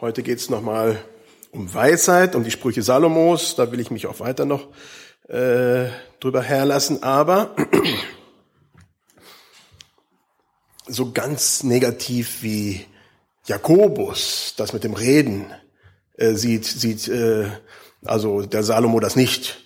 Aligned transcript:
Heute 0.00 0.22
geht 0.22 0.38
es 0.38 0.48
nochmal 0.48 0.96
um 1.50 1.74
Weisheit, 1.74 2.34
um 2.34 2.42
die 2.42 2.50
Sprüche 2.50 2.80
Salomos. 2.80 3.54
Da 3.54 3.70
will 3.70 3.80
ich 3.80 3.90
mich 3.90 4.06
auch 4.06 4.18
weiter 4.18 4.46
noch 4.46 4.68
äh, 5.28 5.88
drüber 6.20 6.40
herlassen. 6.40 7.02
Aber 7.02 7.54
so 10.86 11.12
ganz 11.12 11.64
negativ 11.64 12.42
wie 12.42 12.86
Jakobus 13.44 14.54
das 14.56 14.72
mit 14.72 14.84
dem 14.84 14.94
Reden 14.94 15.52
äh, 16.14 16.32
sieht, 16.32 16.64
sieht 16.64 17.06
äh, 17.08 17.48
also 18.02 18.40
der 18.40 18.62
Salomo 18.62 19.00
das 19.00 19.16
nicht. 19.16 19.62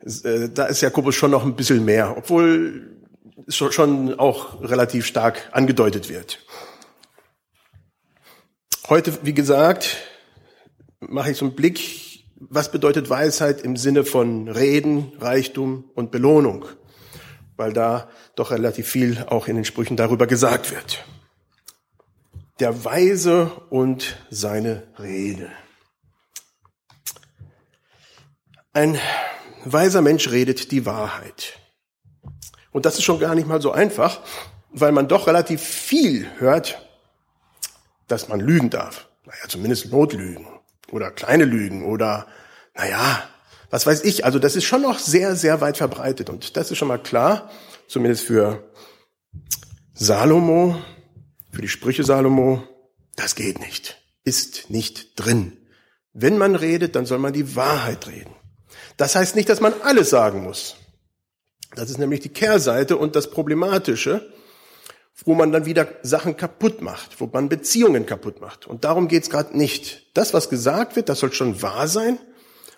Äh, 0.00 0.48
da 0.48 0.64
ist 0.64 0.80
Jakobus 0.80 1.14
schon 1.14 1.30
noch 1.30 1.44
ein 1.44 1.54
bisschen 1.54 1.84
mehr, 1.84 2.16
obwohl 2.16 2.96
schon 3.46 4.18
auch 4.18 4.60
relativ 4.60 5.06
stark 5.06 5.50
angedeutet 5.52 6.08
wird. 6.08 6.40
Heute, 8.88 9.18
wie 9.22 9.34
gesagt, 9.34 9.98
mache 11.00 11.32
ich 11.32 11.36
so 11.36 11.44
einen 11.44 11.54
Blick, 11.54 12.24
was 12.36 12.72
bedeutet 12.72 13.10
Weisheit 13.10 13.60
im 13.60 13.76
Sinne 13.76 14.02
von 14.02 14.48
Reden, 14.48 15.12
Reichtum 15.20 15.90
und 15.94 16.10
Belohnung, 16.10 16.64
weil 17.58 17.74
da 17.74 18.08
doch 18.34 18.50
relativ 18.50 18.88
viel 18.88 19.26
auch 19.28 19.46
in 19.46 19.56
den 19.56 19.66
Sprüchen 19.66 19.98
darüber 19.98 20.26
gesagt 20.26 20.70
wird. 20.70 21.04
Der 22.60 22.82
Weise 22.86 23.52
und 23.68 24.16
seine 24.30 24.84
Rede. 24.98 25.50
Ein 28.72 28.98
weiser 29.66 30.00
Mensch 30.00 30.30
redet 30.30 30.72
die 30.72 30.86
Wahrheit. 30.86 31.58
Und 32.72 32.86
das 32.86 32.94
ist 32.94 33.04
schon 33.04 33.20
gar 33.20 33.34
nicht 33.34 33.48
mal 33.48 33.60
so 33.60 33.70
einfach, 33.70 34.22
weil 34.70 34.92
man 34.92 35.08
doch 35.08 35.26
relativ 35.26 35.60
viel 35.60 36.26
hört, 36.38 36.87
dass 38.08 38.28
man 38.28 38.40
lügen 38.40 38.70
darf. 38.70 39.08
Naja, 39.24 39.48
zumindest 39.48 39.92
Notlügen 39.92 40.46
oder 40.90 41.10
kleine 41.10 41.44
Lügen 41.44 41.84
oder, 41.84 42.26
naja, 42.74 43.22
was 43.70 43.86
weiß 43.86 44.04
ich. 44.04 44.24
Also 44.24 44.38
das 44.38 44.56
ist 44.56 44.64
schon 44.64 44.82
noch 44.82 44.98
sehr, 44.98 45.36
sehr 45.36 45.60
weit 45.60 45.76
verbreitet. 45.76 46.30
Und 46.30 46.56
das 46.56 46.70
ist 46.70 46.78
schon 46.78 46.88
mal 46.88 46.98
klar, 46.98 47.50
zumindest 47.86 48.24
für 48.24 48.64
Salomo, 49.94 50.80
für 51.52 51.62
die 51.62 51.68
Sprüche 51.68 52.04
Salomo, 52.04 52.62
das 53.16 53.34
geht 53.34 53.60
nicht. 53.60 54.02
Ist 54.24 54.70
nicht 54.70 55.12
drin. 55.16 55.56
Wenn 56.12 56.38
man 56.38 56.54
redet, 56.54 56.96
dann 56.96 57.06
soll 57.06 57.18
man 57.18 57.32
die 57.32 57.56
Wahrheit 57.56 58.08
reden. 58.08 58.34
Das 58.96 59.14
heißt 59.14 59.36
nicht, 59.36 59.48
dass 59.48 59.60
man 59.60 59.74
alles 59.82 60.10
sagen 60.10 60.42
muss. 60.42 60.76
Das 61.74 61.90
ist 61.90 61.98
nämlich 61.98 62.20
die 62.20 62.28
Kehrseite 62.30 62.96
und 62.96 63.14
das 63.14 63.30
Problematische, 63.30 64.32
wo 65.24 65.34
man 65.34 65.52
dann 65.52 65.66
wieder 65.66 65.88
Sachen 66.02 66.36
kaputt 66.36 66.80
macht, 66.80 67.20
wo 67.20 67.28
man 67.32 67.48
Beziehungen 67.48 68.06
kaputt 68.06 68.40
macht. 68.40 68.66
Und 68.66 68.84
darum 68.84 69.08
geht's 69.08 69.30
gerade 69.30 69.56
nicht. 69.56 70.06
Das, 70.14 70.34
was 70.34 70.48
gesagt 70.48 70.96
wird, 70.96 71.08
das 71.08 71.20
soll 71.20 71.32
schon 71.32 71.60
wahr 71.60 71.88
sein, 71.88 72.18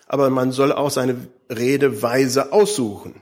aber 0.07 0.29
man 0.29 0.51
soll 0.51 0.71
auch 0.71 0.89
seine 0.89 1.27
Redeweise 1.49 2.51
aussuchen. 2.51 3.21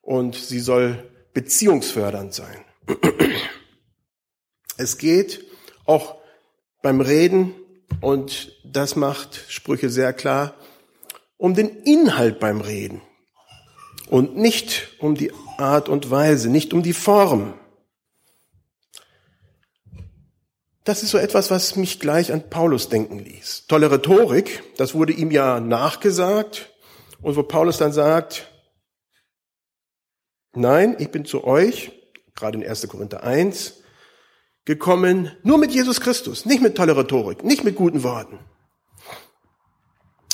Und 0.00 0.36
sie 0.36 0.60
soll 0.60 1.10
beziehungsfördernd 1.34 2.34
sein. 2.34 2.64
Es 4.80 4.96
geht 4.96 5.44
auch 5.86 6.18
beim 6.82 7.00
Reden, 7.00 7.52
und 8.00 8.52
das 8.64 8.96
macht 8.96 9.44
Sprüche 9.48 9.90
sehr 9.90 10.12
klar, 10.12 10.54
um 11.36 11.54
den 11.54 11.68
Inhalt 11.68 12.38
beim 12.38 12.60
Reden 12.60 13.00
und 14.08 14.36
nicht 14.36 14.88
um 14.98 15.14
die 15.14 15.32
Art 15.56 15.88
und 15.88 16.10
Weise, 16.10 16.48
nicht 16.48 16.72
um 16.72 16.82
die 16.82 16.92
Form. 16.92 17.54
Das 20.88 21.02
ist 21.02 21.10
so 21.10 21.18
etwas, 21.18 21.50
was 21.50 21.76
mich 21.76 22.00
gleich 22.00 22.32
an 22.32 22.48
Paulus 22.48 22.88
denken 22.88 23.18
ließ. 23.18 23.66
Tolle 23.68 23.90
Rhetorik, 23.90 24.62
das 24.78 24.94
wurde 24.94 25.12
ihm 25.12 25.30
ja 25.30 25.60
nachgesagt 25.60 26.72
und 27.20 27.36
wo 27.36 27.42
Paulus 27.42 27.76
dann 27.76 27.92
sagt, 27.92 28.50
nein, 30.54 30.96
ich 30.98 31.10
bin 31.10 31.26
zu 31.26 31.44
euch, 31.44 31.92
gerade 32.34 32.56
in 32.56 32.66
1. 32.66 32.88
Korinther 32.88 33.22
1, 33.22 33.82
gekommen 34.64 35.30
nur 35.42 35.58
mit 35.58 35.72
Jesus 35.72 36.00
Christus, 36.00 36.46
nicht 36.46 36.62
mit 36.62 36.74
toller 36.74 36.96
Rhetorik, 36.96 37.44
nicht 37.44 37.64
mit 37.64 37.76
guten 37.76 38.02
Worten. 38.02 38.38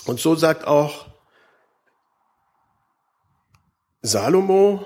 Und 0.07 0.21
so 0.21 0.37
sagt 0.37 0.69
auch 0.69 1.09
Salomo, 4.03 4.85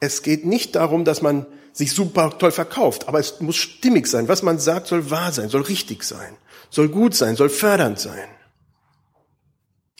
es 0.00 0.22
geht 0.22 0.44
nicht 0.44 0.76
darum, 0.76 1.06
dass 1.06 1.22
man 1.22 1.46
sich 1.78 1.92
super 1.92 2.36
toll 2.36 2.50
verkauft, 2.50 3.06
aber 3.06 3.20
es 3.20 3.40
muss 3.40 3.54
stimmig 3.54 4.08
sein. 4.08 4.26
Was 4.26 4.42
man 4.42 4.58
sagt, 4.58 4.88
soll 4.88 5.12
wahr 5.12 5.30
sein, 5.30 5.48
soll 5.48 5.62
richtig 5.62 6.02
sein, 6.02 6.36
soll 6.70 6.88
gut 6.88 7.14
sein, 7.14 7.36
soll 7.36 7.48
fördernd 7.48 8.00
sein. 8.00 8.28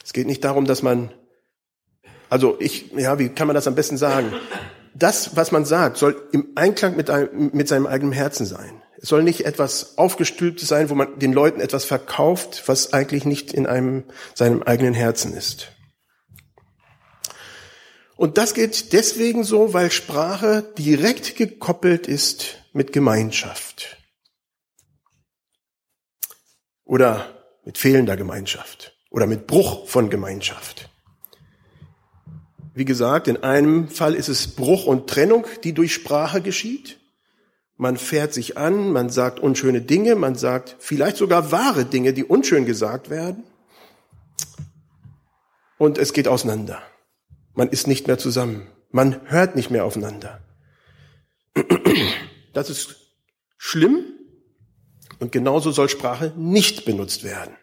Es 0.05 0.12
geht 0.12 0.27
nicht 0.27 0.43
darum, 0.43 0.65
dass 0.65 0.83
man, 0.83 1.12
also 2.31 2.56
ich, 2.59 2.91
ja, 2.97 3.21
wie 3.21 3.28
kann 3.28 3.47
man 3.47 3.55
das 3.55 3.69
am 3.69 3.77
besten 3.77 3.97
sagen? 3.97 4.33
Das, 4.93 5.37
was 5.37 5.53
man 5.53 5.65
sagt, 5.65 5.99
soll 5.99 6.21
im 6.33 6.49
Einklang 6.56 6.97
mit, 6.97 7.11
einem, 7.11 7.50
mit 7.53 7.69
seinem 7.69 7.87
eigenen 7.87 8.12
Herzen 8.12 8.45
sein. 8.45 8.83
Es 9.00 9.10
soll 9.10 9.22
nicht 9.22 9.47
etwas 9.47 9.97
aufgestülptes 9.99 10.66
sein, 10.66 10.91
wo 10.91 10.97
man 10.97 11.21
den 11.21 11.33
Leuten 11.33 11.60
etwas 11.60 11.84
verkauft, 11.84 12.65
was 12.66 12.93
eigentlich 12.93 13.25
nicht 13.25 13.53
in 13.53 13.69
einem, 13.69 14.03
seinem 14.34 14.65
eigenen 14.65 14.95
Herzen 14.95 15.33
ist. 15.33 15.71
Und 18.19 18.37
das 18.37 18.53
geht 18.53 18.93
deswegen 18.93 19.45
so, 19.45 19.75
weil 19.75 19.93
Sprache 19.93 20.75
direkt 20.77 21.37
gekoppelt 21.37 22.09
ist 22.09 22.56
mit 22.73 22.93
Gemeinschaft. 22.93 23.97
Oder 26.84 27.33
mit 27.65 27.78
fehlender 27.78 28.17
Gemeinschaft. 28.17 28.99
Oder 29.11 29.28
mit 29.28 29.47
Bruch 29.47 29.87
von 29.87 30.11
Gemeinschaft. 30.11 30.91
Wie 32.75 32.84
gesagt, 32.84 33.28
in 33.28 33.45
einem 33.45 33.87
Fall 33.87 34.17
ist 34.17 34.28
es 34.28 34.49
Bruch 34.49 34.84
und 34.84 35.09
Trennung, 35.09 35.47
die 35.62 35.73
durch 35.73 35.95
Sprache 35.95 36.43
geschieht. 36.43 36.99
Man 37.77 37.97
fährt 37.97 38.34
sich 38.34 38.59
an, 38.59 38.91
man 38.91 39.11
sagt 39.11 39.39
unschöne 39.39 39.81
Dinge, 39.81 40.17
man 40.17 40.34
sagt 40.34 40.75
vielleicht 40.81 41.19
sogar 41.19 41.53
wahre 41.53 41.84
Dinge, 41.84 42.12
die 42.12 42.25
unschön 42.25 42.67
gesagt 42.67 43.11
werden. 43.11 43.45
Und 45.78 45.99
es 45.99 46.12
geht 46.12 46.27
auseinander. 46.27 46.83
Man 47.59 47.71
ist 47.71 47.89
nicht 47.89 48.07
mehr 48.07 48.19
zusammen. 48.19 48.69
Man 48.93 49.21
hört 49.29 49.57
nicht 49.57 49.69
mehr 49.69 49.85
aufeinander. 49.85 50.41
Das 52.55 52.71
ist 52.71 52.97
schlimm 53.57 54.05
und 55.21 55.33
genauso 55.33 55.71
soll 55.71 55.89
Sprache 55.89 56.33
nicht 56.37 56.85
benutzt 56.85 57.23
werden. 57.23 57.55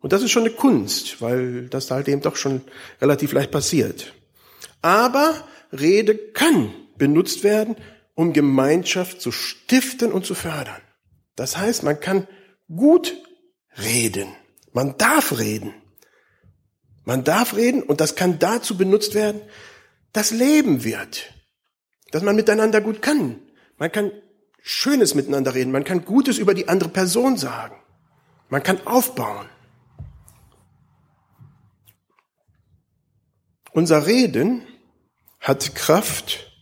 Und 0.00 0.12
das 0.12 0.22
ist 0.22 0.30
schon 0.30 0.44
eine 0.44 0.54
Kunst, 0.54 1.22
weil 1.22 1.68
das 1.68 1.90
halt 1.90 2.08
eben 2.08 2.20
doch 2.20 2.36
schon 2.36 2.62
relativ 3.00 3.32
leicht 3.32 3.50
passiert. 3.50 4.12
Aber 4.82 5.34
Rede 5.72 6.16
kann 6.16 6.74
benutzt 6.98 7.44
werden, 7.44 7.76
um 8.14 8.32
Gemeinschaft 8.32 9.20
zu 9.20 9.32
stiften 9.32 10.12
und 10.12 10.26
zu 10.26 10.34
fördern. 10.34 10.82
Das 11.36 11.56
heißt, 11.56 11.82
man 11.82 12.00
kann 12.00 12.26
gut 12.74 13.14
reden. 13.78 14.28
Man 14.72 14.98
darf 14.98 15.38
reden. 15.38 15.74
Man 17.04 17.24
darf 17.24 17.54
reden 17.54 17.82
und 17.82 18.00
das 18.00 18.16
kann 18.16 18.38
dazu 18.38 18.76
benutzt 18.76 19.14
werden, 19.14 19.42
dass 20.12 20.30
Leben 20.30 20.84
wird. 20.84 21.32
Dass 22.10 22.22
man 22.22 22.36
miteinander 22.36 22.80
gut 22.80 23.02
kann. 23.02 23.40
Man 23.76 23.92
kann 23.92 24.10
Schönes 24.62 25.14
miteinander 25.14 25.54
reden. 25.54 25.72
Man 25.72 25.84
kann 25.84 26.04
Gutes 26.04 26.38
über 26.38 26.54
die 26.54 26.68
andere 26.68 26.88
Person 26.88 27.36
sagen. 27.36 27.76
Man 28.48 28.62
kann 28.62 28.86
aufbauen. 28.86 29.48
Unser 33.72 34.06
Reden 34.06 34.62
hat 35.40 35.74
Kraft 35.74 36.52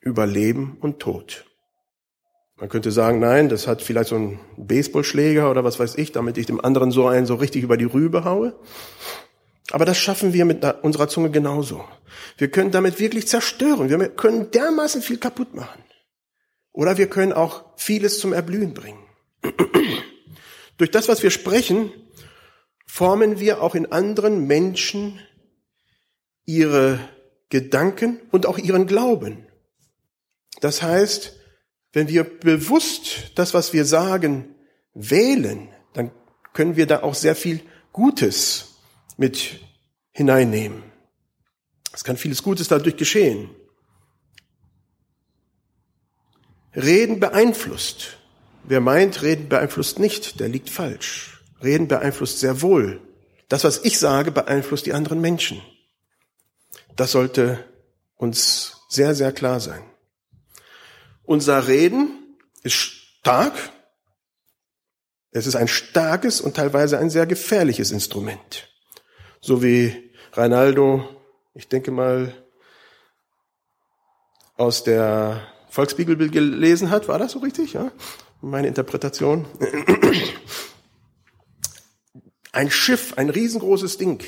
über 0.00 0.26
Leben 0.26 0.76
und 0.80 1.00
Tod. 1.00 1.49
Man 2.60 2.68
könnte 2.68 2.92
sagen, 2.92 3.20
nein, 3.20 3.48
das 3.48 3.66
hat 3.66 3.80
vielleicht 3.80 4.10
so 4.10 4.16
ein 4.16 4.38
Baseballschläger 4.58 5.50
oder 5.50 5.64
was 5.64 5.78
weiß 5.78 5.94
ich, 5.94 6.12
damit 6.12 6.36
ich 6.36 6.44
dem 6.44 6.62
anderen 6.62 6.90
so 6.90 7.08
einen 7.08 7.24
so 7.24 7.36
richtig 7.36 7.62
über 7.62 7.78
die 7.78 7.86
Rübe 7.86 8.24
haue. 8.24 8.54
Aber 9.70 9.86
das 9.86 9.96
schaffen 9.96 10.34
wir 10.34 10.44
mit 10.44 10.62
unserer 10.82 11.08
Zunge 11.08 11.30
genauso. 11.30 11.82
Wir 12.36 12.50
können 12.50 12.70
damit 12.70 13.00
wirklich 13.00 13.26
zerstören. 13.28 13.88
Wir 13.88 14.10
können 14.10 14.50
dermaßen 14.50 15.00
viel 15.00 15.16
kaputt 15.16 15.54
machen. 15.54 15.82
Oder 16.72 16.98
wir 16.98 17.08
können 17.08 17.32
auch 17.32 17.64
vieles 17.76 18.18
zum 18.18 18.34
Erblühen 18.34 18.74
bringen. 18.74 19.02
Durch 20.76 20.90
das, 20.90 21.08
was 21.08 21.22
wir 21.22 21.30
sprechen, 21.30 21.90
formen 22.86 23.40
wir 23.40 23.62
auch 23.62 23.74
in 23.74 23.90
anderen 23.90 24.46
Menschen 24.46 25.18
ihre 26.44 27.00
Gedanken 27.48 28.20
und 28.30 28.44
auch 28.44 28.58
ihren 28.58 28.86
Glauben. 28.86 29.46
Das 30.60 30.82
heißt, 30.82 31.39
wenn 31.92 32.08
wir 32.08 32.24
bewusst 32.24 33.32
das, 33.34 33.54
was 33.54 33.72
wir 33.72 33.84
sagen, 33.84 34.54
wählen, 34.94 35.68
dann 35.92 36.10
können 36.52 36.76
wir 36.76 36.86
da 36.86 37.02
auch 37.02 37.14
sehr 37.14 37.34
viel 37.34 37.60
Gutes 37.92 38.76
mit 39.16 39.60
hineinnehmen. 40.12 40.82
Es 41.92 42.04
kann 42.04 42.16
vieles 42.16 42.42
Gutes 42.42 42.68
dadurch 42.68 42.96
geschehen. 42.96 43.50
Reden 46.74 47.18
beeinflusst. 47.18 48.18
Wer 48.62 48.80
meint, 48.80 49.22
Reden 49.22 49.48
beeinflusst 49.48 49.98
nicht, 49.98 50.38
der 50.38 50.48
liegt 50.48 50.70
falsch. 50.70 51.42
Reden 51.62 51.88
beeinflusst 51.88 52.38
sehr 52.38 52.62
wohl. 52.62 53.00
Das, 53.48 53.64
was 53.64 53.84
ich 53.84 53.98
sage, 53.98 54.30
beeinflusst 54.30 54.86
die 54.86 54.92
anderen 54.92 55.20
Menschen. 55.20 55.60
Das 56.94 57.12
sollte 57.12 57.64
uns 58.16 58.82
sehr, 58.88 59.14
sehr 59.14 59.32
klar 59.32 59.58
sein. 59.58 59.82
Unser 61.30 61.68
Reden 61.68 62.36
ist 62.64 62.74
stark. 62.74 63.54
Es 65.30 65.46
ist 65.46 65.54
ein 65.54 65.68
starkes 65.68 66.40
und 66.40 66.56
teilweise 66.56 66.98
ein 66.98 67.08
sehr 67.08 67.24
gefährliches 67.24 67.92
Instrument. 67.92 68.68
So 69.40 69.62
wie 69.62 70.10
Reinaldo, 70.32 71.08
ich 71.54 71.68
denke 71.68 71.92
mal, 71.92 72.34
aus 74.56 74.82
der 74.82 75.46
Volksbibel 75.68 76.16
gelesen 76.30 76.90
hat. 76.90 77.06
War 77.06 77.20
das 77.20 77.30
so 77.30 77.38
richtig? 77.38 77.74
Ja? 77.74 77.92
Meine 78.40 78.66
Interpretation. 78.66 79.46
Ein 82.50 82.72
Schiff, 82.72 83.14
ein 83.16 83.30
riesengroßes 83.30 83.98
Ding, 83.98 84.20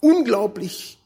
unglaublich 0.00 0.98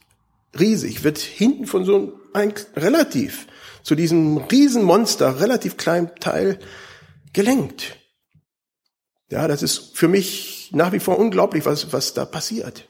riesig, 0.58 1.04
wird 1.04 1.18
hinten 1.18 1.66
von 1.66 1.84
so 1.84 2.18
einem 2.36 2.52
relativ 2.76 3.46
zu 3.82 3.94
diesem 3.94 4.38
Riesenmonster, 4.38 5.40
relativ 5.40 5.76
kleinen 5.76 6.14
Teil 6.16 6.58
gelenkt. 7.32 7.96
Ja, 9.28 9.48
das 9.48 9.62
ist 9.62 9.96
für 9.96 10.08
mich 10.08 10.70
nach 10.72 10.92
wie 10.92 11.00
vor 11.00 11.18
unglaublich, 11.18 11.64
was, 11.64 11.92
was 11.92 12.14
da 12.14 12.24
passiert. 12.24 12.88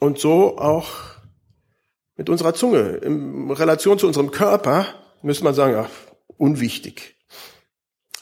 Und 0.00 0.18
so 0.18 0.58
auch 0.58 0.88
mit 2.16 2.28
unserer 2.28 2.54
Zunge. 2.54 2.96
In 2.98 3.50
Relation 3.50 3.98
zu 3.98 4.06
unserem 4.06 4.30
Körper 4.30 4.86
müsste 5.22 5.44
man 5.44 5.54
sagen, 5.54 5.72
ja, 5.72 5.90
unwichtig. 6.36 7.16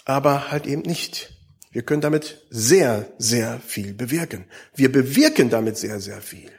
Aber 0.04 0.50
halt 0.50 0.66
eben 0.66 0.82
nicht. 0.82 1.32
Wir 1.70 1.82
können 1.82 2.00
damit 2.00 2.46
sehr, 2.48 3.12
sehr 3.18 3.60
viel 3.60 3.92
bewirken. 3.92 4.46
Wir 4.74 4.90
bewirken 4.90 5.50
damit 5.50 5.76
sehr, 5.76 6.00
sehr 6.00 6.20
viel. 6.22 6.50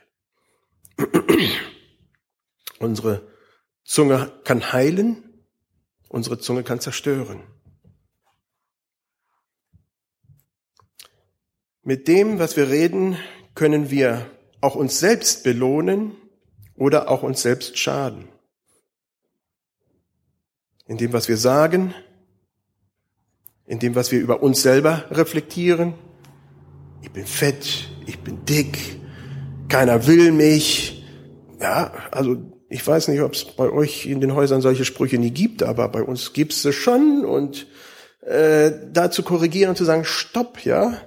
Unsere 2.79 3.27
Zunge 3.83 4.31
kann 4.43 4.71
heilen, 4.71 5.23
unsere 6.09 6.39
Zunge 6.39 6.63
kann 6.63 6.79
zerstören. 6.79 7.43
Mit 11.83 12.07
dem, 12.07 12.37
was 12.37 12.57
wir 12.57 12.69
reden, 12.69 13.17
können 13.55 13.89
wir 13.89 14.29
auch 14.61 14.75
uns 14.75 14.99
selbst 14.99 15.43
belohnen 15.43 16.15
oder 16.75 17.09
auch 17.09 17.23
uns 17.23 17.41
selbst 17.41 17.77
schaden. 17.77 18.27
In 20.85 20.97
dem, 20.97 21.13
was 21.13 21.27
wir 21.27 21.37
sagen, 21.37 21.93
in 23.65 23.79
dem, 23.79 23.95
was 23.95 24.11
wir 24.11 24.19
über 24.19 24.41
uns 24.41 24.61
selber 24.61 25.05
reflektieren. 25.11 25.93
Ich 27.01 27.11
bin 27.11 27.25
fett, 27.25 27.89
ich 28.05 28.19
bin 28.19 28.45
dick, 28.45 28.99
keiner 29.67 30.07
will 30.07 30.31
mich. 30.31 31.05
Ja, 31.59 31.91
also 32.11 32.56
ich 32.69 32.85
weiß 32.85 33.07
nicht, 33.07 33.21
ob 33.21 33.33
es 33.33 33.45
bei 33.45 33.69
euch 33.69 34.05
in 34.05 34.19
den 34.19 34.35
Häusern 34.35 34.61
solche 34.61 34.85
Sprüche 34.85 35.17
nie 35.17 35.31
gibt, 35.31 35.63
aber 35.63 35.87
bei 35.89 36.03
uns 36.03 36.33
gibt 36.33 36.53
es 36.53 36.75
schon. 36.75 37.23
Und 37.23 37.67
äh, 38.21 38.71
da 38.91 39.09
zu 39.09 39.23
korrigieren 39.23 39.69
und 39.69 39.77
zu 39.77 39.85
sagen, 39.85 40.03
stopp, 40.03 40.65
ja, 40.65 41.01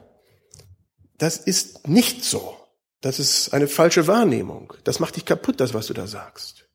das 1.19 1.37
ist 1.37 1.87
nicht 1.87 2.25
so. 2.25 2.57
Das 3.03 3.19
ist 3.19 3.53
eine 3.53 3.69
falsche 3.69 4.07
Wahrnehmung. 4.07 4.73
Das 4.85 5.01
macht 5.01 5.17
dich 5.17 5.25
kaputt, 5.25 5.61
das, 5.61 5.75
was 5.75 5.87
du 5.87 5.95
da 5.95 6.07
sagst. 6.07 6.67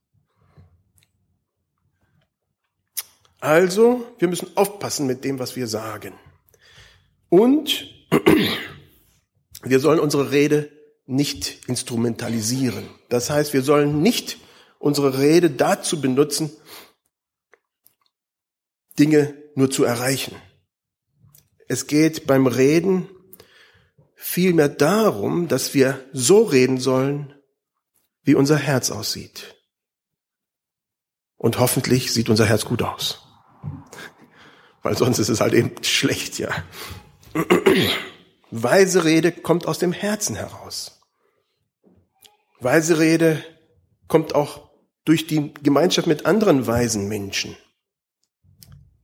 Also, 3.40 4.06
wir 4.18 4.28
müssen 4.28 4.50
aufpassen 4.56 5.08
mit 5.08 5.24
dem, 5.24 5.40
was 5.40 5.56
wir 5.56 5.68
sagen. 5.68 6.14
Und 7.30 7.88
wir 9.64 9.80
sollen 9.80 10.00
unsere 10.00 10.32
Rede 10.32 10.72
nicht 11.06 11.68
instrumentalisieren. 11.68 12.88
Das 13.10 13.30
heißt, 13.30 13.54
wir 13.54 13.62
sollen 13.62 14.02
nicht 14.02 14.38
unsere 14.80 15.18
Rede 15.18 15.50
dazu 15.50 16.02
benutzen, 16.02 16.52
Dinge 18.98 19.36
nur 19.56 19.72
zu 19.72 19.84
erreichen. 19.84 20.36
Es 21.68 21.88
geht 21.88 22.28
beim 22.28 22.48
Reden 22.48 23.10
vielmehr 24.16 24.70
darum, 24.70 25.48
dass 25.48 25.74
wir 25.74 26.04
so 26.14 26.44
reden 26.44 26.80
sollen, 26.80 27.34
wie 28.24 28.36
unser 28.36 28.58
Herz 28.58 28.92
aussieht. 28.92 29.56
Und 31.38 31.60
hoffentlich 31.60 32.12
sieht 32.12 32.30
unser 32.30 32.46
Herz 32.46 32.66
gut 32.66 32.82
aus. 32.82 33.22
Weil 34.82 34.98
sonst 34.98 35.20
ist 35.20 35.30
es 35.30 35.42
halt 35.42 35.54
eben 35.54 35.84
schlecht, 35.84 36.40
ja. 36.40 36.50
Weise 38.52 39.04
Rede 39.04 39.32
kommt 39.32 39.68
aus 39.68 39.80
dem 39.80 39.92
Herzen 39.92 40.36
heraus. 40.36 41.02
Weise 42.60 43.00
Rede 43.00 43.44
kommt 44.08 44.36
auch 44.36 44.70
durch 45.04 45.28
die 45.28 45.54
Gemeinschaft 45.62 46.08
mit 46.08 46.26
anderen 46.26 46.68
weisen 46.68 47.08
Menschen. 47.08 47.56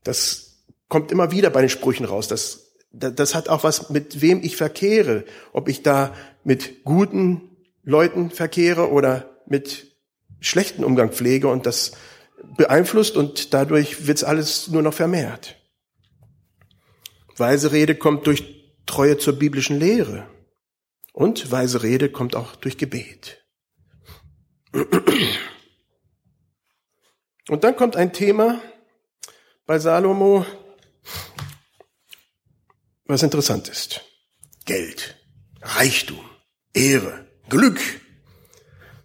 Das 0.04 0.66
kommt 0.90 1.12
immer 1.12 1.32
wieder 1.32 1.50
bei 1.50 1.62
den 1.62 1.70
Sprüchen 1.70 2.06
raus. 2.06 2.28
Das 2.28 2.72
das 2.92 3.36
hat 3.36 3.48
auch 3.50 3.64
was 3.64 3.90
mit 3.90 4.22
wem 4.22 4.42
ich 4.44 4.58
verkehre. 4.58 5.24
Ob 5.54 5.70
ich 5.70 5.82
da 5.82 6.14
mit 6.44 6.84
guten 6.84 7.50
Leuten 7.84 8.32
verkehre 8.32 8.92
oder 8.92 9.30
mit 9.46 9.96
schlechten 10.40 10.84
Umgang 10.84 11.12
pflege 11.12 11.48
und 11.48 11.66
das 11.66 11.94
beeinflusst 12.58 13.16
und 13.16 13.54
dadurch 13.54 14.08
wird's 14.08 14.24
alles 14.24 14.68
nur 14.68 14.82
noch 14.82 14.94
vermehrt. 14.94 15.58
Weise 17.38 17.72
Rede 17.72 17.96
kommt 17.96 18.28
durch 18.28 18.44
Treue 18.86 19.18
zur 19.18 19.34
biblischen 19.34 19.80
Lehre 19.80 20.28
und 21.14 21.52
weise 21.52 21.84
Rede 21.84 22.10
kommt 22.10 22.36
auch 22.36 22.56
durch 22.56 22.78
Gebet. 22.78 23.41
Und 27.50 27.64
dann 27.64 27.76
kommt 27.76 27.96
ein 27.96 28.14
Thema 28.14 28.62
bei 29.66 29.80
Salomo, 29.80 30.46
was 33.06 33.24
interessant 33.24 33.68
ist. 33.68 34.02
Geld, 34.66 35.18
Reichtum, 35.62 36.24
Ehre, 36.74 37.28
Glück. 37.50 37.80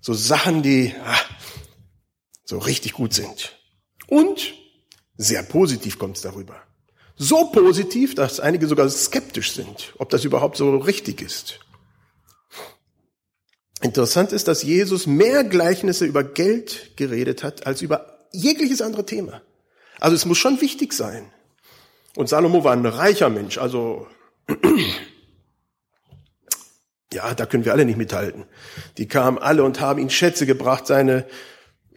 So 0.00 0.14
Sachen, 0.14 0.62
die 0.62 0.94
ah, 1.04 1.18
so 2.44 2.58
richtig 2.58 2.92
gut 2.92 3.12
sind. 3.12 3.58
Und 4.06 4.54
sehr 5.16 5.42
positiv 5.42 5.98
kommt 5.98 6.16
es 6.16 6.22
darüber. 6.22 6.62
So 7.16 7.46
positiv, 7.50 8.14
dass 8.14 8.38
einige 8.38 8.68
sogar 8.68 8.88
skeptisch 8.88 9.52
sind, 9.52 9.94
ob 9.98 10.10
das 10.10 10.24
überhaupt 10.24 10.56
so 10.56 10.76
richtig 10.76 11.22
ist. 11.22 11.58
Interessant 13.86 14.32
ist, 14.32 14.48
dass 14.48 14.64
Jesus 14.64 15.06
mehr 15.06 15.44
Gleichnisse 15.44 16.06
über 16.06 16.24
Geld 16.24 16.96
geredet 16.96 17.44
hat 17.44 17.68
als 17.68 17.82
über 17.82 18.18
jegliches 18.32 18.82
andere 18.82 19.06
Thema. 19.06 19.42
Also 20.00 20.16
es 20.16 20.26
muss 20.26 20.38
schon 20.38 20.60
wichtig 20.60 20.92
sein. 20.92 21.30
Und 22.16 22.28
Salomo 22.28 22.64
war 22.64 22.72
ein 22.72 22.84
reicher 22.84 23.30
Mensch, 23.30 23.58
also 23.58 24.08
ja, 27.12 27.32
da 27.34 27.46
können 27.46 27.64
wir 27.64 27.72
alle 27.72 27.84
nicht 27.84 27.96
mithalten. 27.96 28.46
Die 28.98 29.06
kamen 29.06 29.38
alle 29.38 29.62
und 29.62 29.80
haben 29.80 30.00
ihm 30.00 30.10
Schätze 30.10 30.46
gebracht, 30.46 30.88
seine 30.88 31.24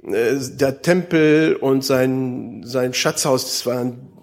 äh, 0.03 0.35
der 0.37 0.83
Tempel 0.83 1.55
und 1.55 1.83
sein 1.83 2.61
sein 2.65 2.93
Schatzhaus, 2.93 3.45
das 3.45 3.65
waren 3.65 4.13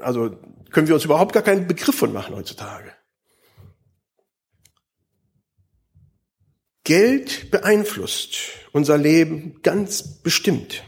also 0.00 0.36
können 0.72 0.88
wir 0.88 0.96
uns 0.96 1.04
überhaupt 1.04 1.34
gar 1.34 1.44
keinen 1.44 1.68
Begriff 1.68 1.94
von 1.96 2.12
machen 2.12 2.34
heutzutage. 2.34 2.95
Geld 6.86 7.50
beeinflusst 7.50 8.38
unser 8.70 8.96
Leben 8.96 9.60
ganz 9.62 10.22
bestimmt. 10.22 10.84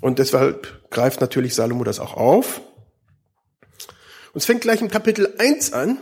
Und 0.00 0.20
deshalb 0.20 0.88
greift 0.90 1.20
natürlich 1.20 1.56
Salomo 1.56 1.82
das 1.82 1.98
auch 1.98 2.14
auf. 2.14 2.60
Und 4.32 4.36
es 4.36 4.46
fängt 4.46 4.60
gleich 4.60 4.80
im 4.80 4.88
Kapitel 4.88 5.34
1 5.38 5.72
an, 5.72 5.98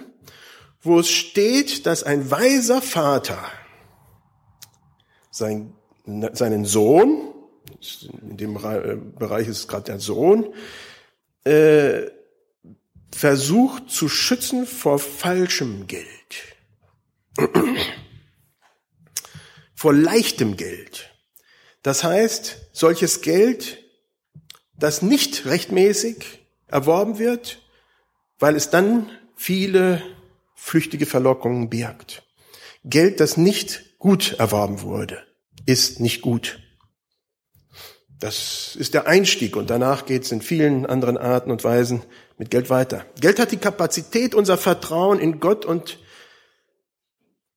wo 0.82 1.00
es 1.00 1.08
steht, 1.08 1.87
dass 1.87 2.02
ein 2.02 2.30
weiser 2.30 2.82
Vater 2.82 3.42
sein, 5.30 5.72
seinen 6.04 6.66
Sohn, 6.66 7.32
in 8.20 8.37
dem 8.37 8.56
äh, 8.56 8.96
Bereich 9.18 9.48
ist 9.48 9.66
gerade 9.68 9.84
der 9.84 9.98
Sohn, 9.98 10.52
äh, 11.44 12.02
versucht 13.10 13.88
zu 13.88 14.10
schützen 14.10 14.66
vor 14.66 14.98
falschem 14.98 15.87
Geld. 15.87 16.06
Vor 19.78 19.94
leichtem 19.94 20.56
Geld. 20.56 21.14
Das 21.85 22.02
heißt, 22.02 22.70
solches 22.73 23.20
Geld, 23.20 23.78
das 24.76 25.02
nicht 25.02 25.47
rechtmäßig 25.47 26.40
erworben 26.66 27.20
wird, 27.20 27.62
weil 28.40 28.56
es 28.56 28.70
dann 28.70 29.08
viele 29.37 30.02
flüchtige 30.56 31.06
Verlockungen 31.06 31.70
birgt. 31.70 32.25
Geld, 32.82 33.20
das 33.20 33.37
nicht 33.37 33.97
gut 34.00 34.35
erworben 34.40 34.82
wurde, 34.82 35.23
ist 35.64 36.00
nicht 36.00 36.23
gut. 36.23 36.58
Das 38.18 38.75
ist 38.75 38.94
der 38.94 39.06
Einstieg 39.06 39.54
und 39.54 39.70
danach 39.70 40.06
geht 40.06 40.25
es 40.25 40.32
in 40.32 40.42
vielen 40.42 40.87
anderen 40.87 41.16
Arten 41.16 41.52
und 41.52 41.62
Weisen 41.62 42.02
mit 42.37 42.50
Geld 42.50 42.68
weiter. 42.68 43.06
Geld 43.20 43.38
hat 43.38 43.52
die 43.52 43.58
Kapazität, 43.58 44.35
unser 44.35 44.58
Vertrauen 44.58 45.20
in 45.20 45.38
Gott 45.38 45.64
und 45.64 46.00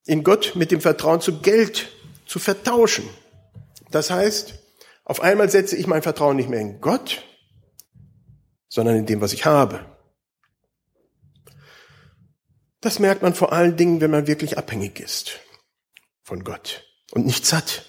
in 0.06 0.24
Gott 0.24 0.51
mit 0.54 0.70
dem 0.70 0.82
Vertrauen 0.82 1.20
zu 1.20 1.40
Geld 1.40 1.90
zu 2.32 2.40
vertauschen. 2.40 3.10
Das 3.90 4.10
heißt, 4.10 4.54
auf 5.04 5.20
einmal 5.20 5.50
setze 5.50 5.76
ich 5.76 5.86
mein 5.86 6.02
Vertrauen 6.02 6.38
nicht 6.38 6.48
mehr 6.48 6.62
in 6.62 6.80
Gott, 6.80 7.24
sondern 8.70 8.96
in 8.96 9.06
dem, 9.06 9.20
was 9.20 9.34
ich 9.34 9.44
habe. 9.44 9.86
Das 12.80 13.00
merkt 13.00 13.22
man 13.22 13.34
vor 13.34 13.52
allen 13.52 13.76
Dingen, 13.76 14.00
wenn 14.00 14.12
man 14.12 14.28
wirklich 14.28 14.58
abhängig 14.58 15.02
ist 15.02 15.42
von 16.24 16.46
Gott 16.46 16.86
und 17.12 17.26
nichts 17.26 17.52
hat. 17.52 17.84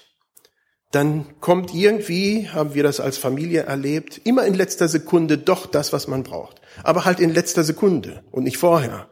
Dann 0.91 1.39
kommt 1.39 1.73
irgendwie, 1.73 2.49
haben 2.49 2.73
wir 2.73 2.83
das 2.83 2.99
als 2.99 3.17
Familie 3.17 3.61
erlebt, 3.61 4.19
immer 4.25 4.45
in 4.45 4.55
letzter 4.55 4.89
Sekunde 4.89 5.37
doch 5.37 5.67
das, 5.67 5.93
was 5.93 6.07
man 6.07 6.23
braucht. 6.23 6.59
Aber 6.83 7.05
halt 7.05 7.21
in 7.21 7.33
letzter 7.33 7.63
Sekunde 7.63 8.25
und 8.29 8.43
nicht 8.43 8.57
vorher. 8.57 9.09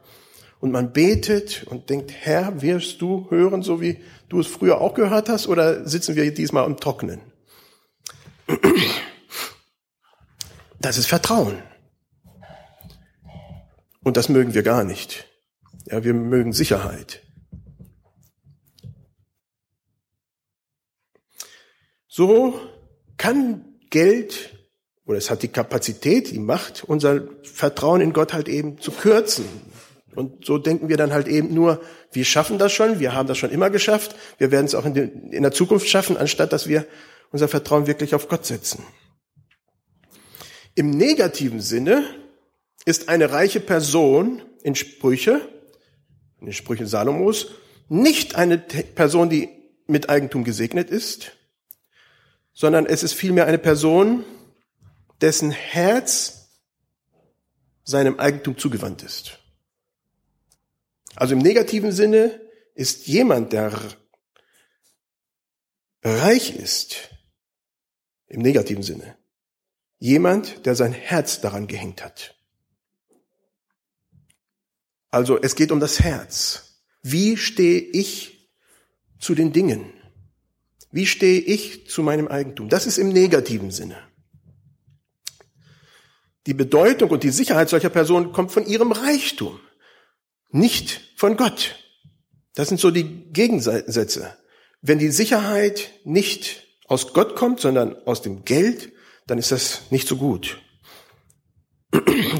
Und 0.61 0.71
man 0.71 0.93
betet 0.93 1.63
und 1.65 1.89
denkt, 1.89 2.11
Herr, 2.11 2.61
wirst 2.61 3.01
du 3.01 3.29
hören, 3.29 3.63
so 3.63 3.81
wie 3.81 3.99
du 4.29 4.39
es 4.39 4.47
früher 4.47 4.79
auch 4.79 4.93
gehört 4.93 5.27
hast, 5.27 5.47
oder 5.47 5.87
sitzen 5.87 6.15
wir 6.15 6.31
diesmal 6.33 6.67
im 6.67 6.77
Trockenen? 6.77 7.19
Das 10.79 10.97
ist 10.97 11.07
Vertrauen. 11.07 11.61
Und 14.03 14.17
das 14.17 14.29
mögen 14.29 14.53
wir 14.53 14.63
gar 14.63 14.83
nicht. 14.83 15.27
Ja, 15.85 16.03
wir 16.03 16.13
mögen 16.13 16.53
Sicherheit. 16.53 17.21
So 22.07 22.59
kann 23.17 23.65
Geld 23.89 24.57
oder 25.05 25.17
es 25.17 25.31
hat 25.31 25.41
die 25.43 25.47
Kapazität, 25.47 26.31
die 26.31 26.39
Macht, 26.39 26.83
unser 26.83 27.21
Vertrauen 27.43 28.01
in 28.01 28.13
Gott 28.13 28.33
halt 28.33 28.47
eben 28.47 28.79
zu 28.79 28.91
kürzen. 28.91 29.45
Und 30.15 30.45
so 30.45 30.57
denken 30.57 30.89
wir 30.89 30.97
dann 30.97 31.13
halt 31.13 31.27
eben 31.27 31.53
nur, 31.53 31.81
wir 32.11 32.25
schaffen 32.25 32.57
das 32.57 32.71
schon, 32.71 32.99
wir 32.99 33.13
haben 33.13 33.27
das 33.27 33.37
schon 33.37 33.51
immer 33.51 33.69
geschafft, 33.69 34.15
wir 34.37 34.51
werden 34.51 34.65
es 34.65 34.75
auch 34.75 34.85
in, 34.85 35.41
der 35.41 35.51
Zukunft 35.51 35.87
schaffen, 35.87 36.17
anstatt 36.17 36.51
dass 36.51 36.67
wir 36.67 36.85
unser 37.31 37.47
Vertrauen 37.47 37.87
wirklich 37.87 38.13
auf 38.13 38.27
Gott 38.27 38.45
setzen. 38.45 38.83
Im 40.75 40.89
negativen 40.89 41.61
Sinne 41.61 42.03
ist 42.85 43.09
eine 43.09 43.31
reiche 43.31 43.59
Person 43.59 44.41
in 44.63 44.75
Sprüche 44.75 45.41
in 46.41 46.47
den 46.47 46.53
Sprüchen 46.53 46.87
Salomos, 46.87 47.51
nicht 47.87 48.35
eine 48.35 48.57
Person, 48.57 49.29
die 49.29 49.49
mit 49.87 50.09
Eigentum 50.09 50.43
gesegnet 50.43 50.89
ist, 50.89 51.37
sondern 52.51 52.85
es 52.85 53.03
ist 53.03 53.13
vielmehr 53.13 53.45
eine 53.45 53.59
Person, 53.59 54.25
dessen 55.21 55.51
Herz 55.51 56.49
seinem 57.83 58.19
Eigentum 58.19 58.57
zugewandt 58.57 59.03
ist. 59.03 59.37
Also 61.15 61.33
im 61.33 61.39
negativen 61.39 61.91
Sinne 61.91 62.41
ist 62.73 63.07
jemand, 63.07 63.53
der 63.53 63.77
reich 66.03 66.55
ist, 66.55 67.09
im 68.27 68.41
negativen 68.41 68.83
Sinne, 68.83 69.17
jemand, 69.99 70.65
der 70.65 70.75
sein 70.75 70.93
Herz 70.93 71.41
daran 71.41 71.67
gehängt 71.67 72.03
hat. 72.03 72.35
Also 75.09 75.39
es 75.41 75.55
geht 75.55 75.71
um 75.71 75.79
das 75.79 75.99
Herz. 75.99 76.81
Wie 77.03 77.35
stehe 77.35 77.79
ich 77.79 78.49
zu 79.19 79.35
den 79.35 79.51
Dingen? 79.51 79.93
Wie 80.91 81.05
stehe 81.05 81.39
ich 81.39 81.89
zu 81.89 82.03
meinem 82.03 82.27
Eigentum? 82.27 82.69
Das 82.69 82.87
ist 82.87 82.97
im 82.97 83.09
negativen 83.09 83.71
Sinne. 83.71 83.97
Die 86.47 86.53
Bedeutung 86.53 87.11
und 87.11 87.23
die 87.23 87.29
Sicherheit 87.29 87.69
solcher 87.69 87.89
Personen 87.89 88.31
kommt 88.31 88.51
von 88.51 88.65
ihrem 88.65 88.91
Reichtum, 88.91 89.59
nicht 90.51 91.01
von 91.15 91.37
Gott. 91.37 91.75
Das 92.55 92.67
sind 92.67 92.79
so 92.79 92.91
die 92.91 93.31
Gegensätze. 93.31 94.37
Wenn 94.81 94.99
die 94.99 95.11
Sicherheit 95.11 95.91
nicht 96.03 96.63
aus 96.87 97.13
Gott 97.13 97.35
kommt, 97.35 97.59
sondern 97.59 97.95
aus 98.05 98.21
dem 98.21 98.43
Geld, 98.43 98.91
dann 99.27 99.37
ist 99.37 99.51
das 99.51 99.83
nicht 99.91 100.07
so 100.07 100.17
gut. 100.17 100.61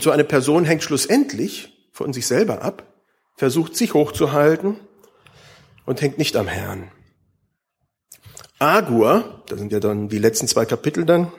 So 0.01 0.12
eine 0.12 0.24
Person 0.24 0.65
hängt 0.65 0.84
schlussendlich 0.84 1.89
von 1.91 2.13
sich 2.13 2.25
selber 2.25 2.62
ab, 2.62 2.88
versucht 3.36 3.75
sich 3.75 3.94
hochzuhalten 3.94 4.80
und 5.86 6.01
hängt 6.01 6.18
nicht 6.18 6.36
am 6.36 6.48
Herrn. 6.48 6.91
Agur, 8.60 9.44
das 9.48 9.60
sind 9.60 9.72
ja 9.72 9.80
dann 9.80 10.10
die 10.10 10.20
letzten 10.20 10.48
zwei 10.48 10.65
Kapitel 10.65 11.06
dann, 11.06 11.32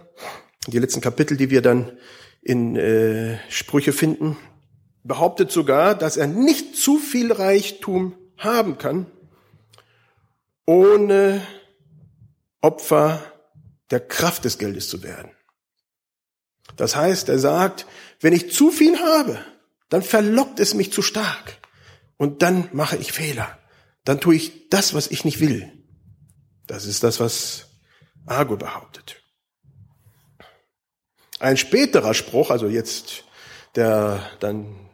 die 0.67 0.79
letzten 0.79 1.01
Kapitel, 1.01 1.37
die 1.37 1.51
wir 1.51 1.63
dann 1.63 1.99
in 2.43 2.77
äh, 2.77 3.39
Sprüche 3.49 3.93
finden, 3.93 4.37
behauptet 5.05 5.51
sogar, 5.51 5.95
dass 5.95 6.17
er 6.17 6.27
nicht 6.27 6.77
zu 6.77 6.99
viel 6.99 7.33
Reichtum 7.33 8.15
haben 8.37 8.79
kann, 8.79 9.07
ohne 10.67 11.45
Opfer 12.61 13.23
der 13.91 14.01
Kraft 14.01 14.45
des 14.45 14.59
Geldes 14.59 14.89
zu 14.89 15.03
werden. 15.03 15.33
Das 16.77 16.97
heißt, 16.97 17.29
er 17.29 17.39
sagt, 17.39 17.87
wenn 18.21 18.33
ich 18.33 18.53
zu 18.53 18.71
viel 18.71 18.99
habe, 18.99 19.45
dann 19.89 20.03
verlockt 20.03 20.61
es 20.61 20.75
mich 20.75 20.93
zu 20.93 21.03
stark. 21.03 21.59
Und 22.17 22.43
dann 22.43 22.69
mache 22.73 22.97
ich 22.97 23.13
Fehler. 23.13 23.59
Dann 24.05 24.21
tue 24.21 24.37
ich 24.37 24.69
das, 24.71 24.95
was 24.95 25.09
ich 25.09 25.25
nicht 25.25 25.41
will. 25.41 25.71
Das 26.67 26.87
ist 26.87 27.03
das, 27.03 27.21
was 27.21 27.67
Argo 28.27 28.57
behauptet. 28.57 29.17
Ein 31.41 31.57
späterer 31.57 32.15
Spruch, 32.15 32.51
also 32.51 32.69
jetzt, 32.69 33.25
der 33.75 34.31
dann 34.39 34.89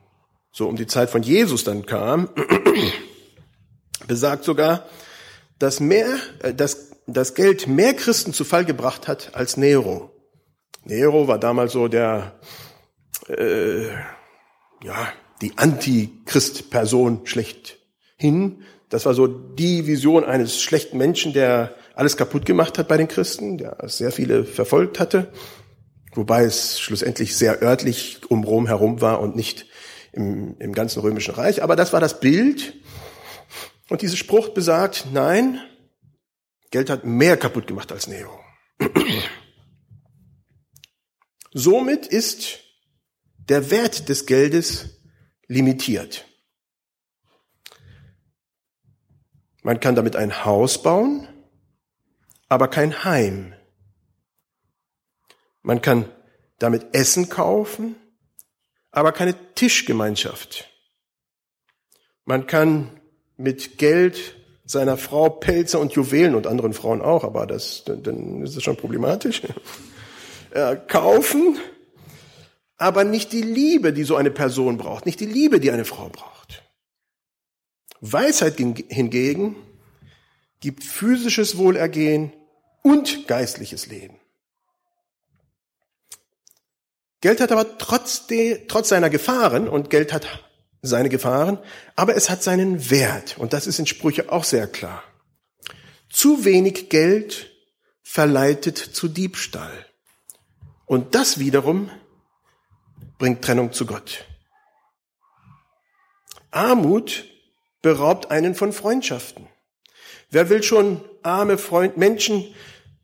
so 0.53 0.69
um 0.69 0.77
die 0.77 0.87
Zeit 0.87 1.11
von 1.11 1.23
Jesus 1.23 1.65
dann 1.65 1.87
kam, 1.87 2.29
besagt 4.07 4.45
sogar, 4.45 4.87
dass 5.59 5.81
mehr, 5.81 6.19
äh, 6.43 6.55
dass 6.55 6.91
das 7.07 7.35
Geld 7.35 7.67
mehr 7.67 7.95
Christen 7.95 8.33
zu 8.33 8.45
Fall 8.45 8.65
gebracht 8.65 9.09
hat 9.09 9.35
als 9.35 9.57
Nero. 9.57 10.11
Nero 10.85 11.27
war 11.27 11.39
damals 11.39 11.73
so 11.73 11.89
der 11.89 12.39
äh, 13.29 13.89
ja, 14.83 15.09
die 15.41 15.53
Antichrist-Person 15.57 17.23
schlechthin. 17.25 18.63
Das 18.89 19.07
war 19.07 19.15
so 19.15 19.27
die 19.27 19.87
Vision 19.87 20.25
eines 20.25 20.61
schlechten 20.61 20.99
Menschen, 20.99 21.33
der 21.33 21.75
alles 21.95 22.17
kaputt 22.17 22.47
gemacht 22.47 22.79
hat 22.79 22.89
bei 22.89 22.97
den 22.97 23.09
Christen, 23.09 23.59
der 23.59 23.77
sehr 23.87 24.13
viele 24.13 24.45
verfolgt 24.45 25.01
hatte, 25.01 25.33
wobei 26.15 26.45
es 26.45 26.81
schlussendlich 26.81 27.37
sehr 27.37 27.63
örtlich 27.63 28.21
um 28.29 28.45
Rom 28.45 28.67
herum 28.67 29.01
war 29.01 29.21
und 29.21 29.37
nicht 29.37 29.67
im, 30.13 30.57
im 30.59 30.73
ganzen 30.73 31.01
römischen 31.01 31.35
Reich. 31.35 31.63
Aber 31.63 31.77
das 31.77 31.93
war 31.93 32.01
das 32.01 32.21
Bild. 32.21 32.75
Und 33.89 34.03
dieser 34.03 34.17
Spruch 34.17 34.51
besagt, 34.51 35.07
nein, 35.13 35.61
Geld 36.71 36.91
hat 36.91 37.05
mehr 37.05 37.37
kaputt 37.37 37.67
gemacht 37.67 37.91
als 37.93 38.07
Nero. 38.07 38.39
Somit 41.53 42.07
ist 42.07 42.61
der 43.39 43.71
Wert 43.71 44.09
des 44.09 44.27
Geldes 44.27 45.01
limitiert. 45.47 46.27
Man 49.63 49.81
kann 49.81 49.95
damit 49.95 50.17
ein 50.17 50.45
Haus 50.45 50.83
bauen, 50.83 51.27
aber 52.49 52.69
kein 52.69 53.05
Heim. 53.05 53.55
Man 55.63 55.83
kann 55.83 56.11
damit 56.59 56.95
Essen 56.95 57.29
kaufen, 57.29 57.97
aber 58.91 59.13
keine 59.13 59.35
Tischgemeinschaft. 59.55 60.69
Man 62.25 62.47
kann 62.47 63.01
mit 63.37 63.79
Geld 63.79 64.37
seiner 64.65 64.99
Frau 64.99 65.31
Pelze 65.31 65.79
und 65.79 65.93
Juwelen 65.93 66.35
und 66.35 66.47
anderen 66.47 66.75
Frauen 66.75 67.01
auch, 67.01 67.25
aber 67.25 67.47
das, 67.47 67.85
dann 67.87 68.43
ist 68.43 68.57
es 68.57 68.63
schon 68.63 68.77
problematisch, 68.77 69.43
äh, 70.51 70.77
kaufen, 70.77 71.59
aber 72.77 73.05
nicht 73.05 73.33
die 73.33 73.43
Liebe, 73.43 73.93
die 73.93 74.05
so 74.05 74.17
eine 74.17 74.31
Person 74.31 74.77
braucht, 74.77 75.07
nicht 75.07 75.21
die 75.21 75.27
Liebe, 75.27 75.59
die 75.59 75.71
eine 75.71 75.85
Frau 75.85 76.09
braucht. 76.11 76.63
Weisheit 78.01 78.57
hingegen 78.57 79.57
gibt 80.61 80.85
physisches 80.85 81.57
Wohlergehen 81.57 82.33
und 82.83 83.27
geistliches 83.27 83.87
Leben. 83.87 84.19
Geld 87.21 87.41
hat 87.41 87.51
aber 87.51 87.79
trotz, 87.79 88.27
de, 88.27 88.67
trotz 88.69 88.89
seiner 88.91 89.11
Gefahren, 89.11 89.69
und 89.69 89.91
Geld 89.91 90.13
hat 90.13 90.45
seine 90.83 91.09
Gefahren, 91.09 91.59
aber 91.97 92.15
es 92.17 92.31
hat 92.31 92.43
seinen 92.43 92.91
Wert. 92.91 93.37
Und 93.39 93.53
das 93.53 93.67
ist 93.67 93.79
in 93.79 93.87
Sprüche 93.87 94.31
auch 94.31 94.45
sehr 94.45 94.67
klar. 94.67 95.03
Zu 96.09 96.45
wenig 96.45 96.89
Geld 96.89 97.51
verleitet 98.03 98.79
zu 98.79 99.09
Diebstahl. 99.09 99.87
Und 100.87 101.15
das 101.15 101.39
wiederum 101.39 101.91
bringt 103.19 103.43
Trennung 103.43 103.73
zu 103.73 103.85
Gott. 103.85 104.25
Armut 106.51 107.25
beraubt 107.83 108.31
einen 108.31 108.55
von 108.55 108.73
Freundschaften. 108.73 109.49
Wer 110.31 110.49
will 110.49 110.63
schon 110.63 111.05
arme 111.23 111.59
Freund, 111.59 111.97
Menschen 111.97 112.55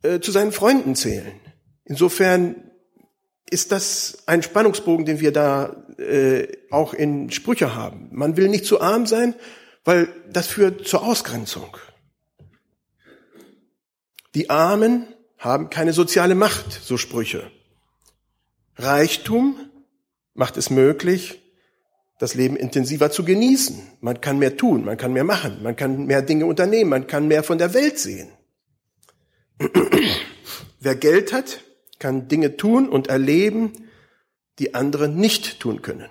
äh, 0.02 0.20
zu 0.20 0.30
seinen 0.30 0.52
Freunden 0.52 0.94
zählen? 0.94 1.40
Insofern 1.84 2.70
ist 3.50 3.72
das 3.72 4.24
ein 4.26 4.42
Spannungsbogen, 4.42 5.04
den 5.04 5.20
wir 5.20 5.32
da 5.32 5.84
äh, 5.98 6.48
auch 6.70 6.94
in 6.94 7.30
Sprüche 7.30 7.74
haben. 7.74 8.08
Man 8.12 8.36
will 8.36 8.48
nicht 8.48 8.64
zu 8.64 8.80
arm 8.80 9.06
sein, 9.06 9.34
weil 9.84 10.08
das 10.30 10.46
führt 10.46 10.86
zur 10.86 11.04
Ausgrenzung. 11.04 11.76
Die 14.34 14.50
Armen 14.50 15.06
haben 15.38 15.70
keine 15.70 15.92
soziale 15.92 16.34
Macht, 16.34 16.72
so 16.72 16.96
Sprüche. 16.96 17.50
Reichtum 18.76 19.56
macht 20.32 20.56
es 20.56 20.70
möglich, 20.70 21.40
das 22.18 22.34
Leben 22.34 22.56
intensiver 22.56 23.10
zu 23.10 23.24
genießen. 23.24 23.80
Man 24.00 24.20
kann 24.20 24.38
mehr 24.38 24.56
tun, 24.56 24.84
man 24.84 24.96
kann 24.96 25.12
mehr 25.12 25.24
machen, 25.24 25.62
man 25.62 25.76
kann 25.76 26.06
mehr 26.06 26.22
Dinge 26.22 26.46
unternehmen, 26.46 26.90
man 26.90 27.06
kann 27.06 27.28
mehr 27.28 27.42
von 27.42 27.58
der 27.58 27.74
Welt 27.74 27.98
sehen. 27.98 28.28
Wer 30.80 30.96
Geld 30.96 31.32
hat, 31.32 31.60
kann 32.04 32.28
Dinge 32.28 32.58
tun 32.58 32.90
und 32.90 33.06
erleben, 33.06 33.72
die 34.58 34.74
andere 34.74 35.08
nicht 35.08 35.58
tun 35.58 35.80
können. 35.80 36.10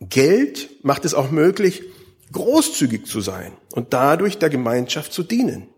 Geld 0.00 0.84
macht 0.84 1.04
es 1.04 1.14
auch 1.14 1.30
möglich, 1.30 1.84
großzügig 2.32 3.06
zu 3.06 3.20
sein 3.20 3.52
und 3.70 3.92
dadurch 3.92 4.36
der 4.36 4.50
Gemeinschaft 4.50 5.12
zu 5.12 5.22
dienen. 5.22 5.68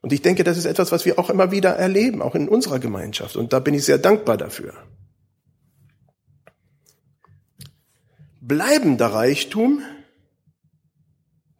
Und 0.00 0.14
ich 0.14 0.22
denke, 0.22 0.44
das 0.44 0.56
ist 0.56 0.64
etwas, 0.64 0.92
was 0.92 1.04
wir 1.04 1.18
auch 1.18 1.28
immer 1.28 1.50
wieder 1.50 1.72
erleben, 1.72 2.22
auch 2.22 2.34
in 2.34 2.48
unserer 2.48 2.78
Gemeinschaft. 2.78 3.36
Und 3.36 3.52
da 3.52 3.60
bin 3.60 3.74
ich 3.74 3.84
sehr 3.84 3.98
dankbar 3.98 4.38
dafür. 4.38 4.72
Bleibender 8.40 9.08
Reichtum 9.08 9.82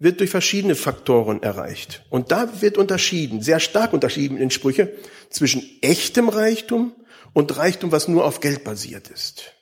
wird 0.01 0.19
durch 0.19 0.31
verschiedene 0.31 0.75
Faktoren 0.75 1.43
erreicht. 1.43 2.05
Und 2.09 2.33
da 2.33 2.63
wird 2.63 2.79
unterschieden, 2.79 3.43
sehr 3.43 3.61
stark 3.61 3.93
unterschieden 3.93 4.39
in 4.39 4.51
Sprüche, 4.51 4.93
zwischen 5.29 5.63
echtem 5.83 6.29
Reichtum 6.29 6.93
und 7.35 7.57
Reichtum, 7.57 7.93
was 7.93 8.09
nur 8.09 8.25
auf 8.25 8.41
Geld 8.41 8.65
basiert 8.65 9.09
ist. 9.09 9.53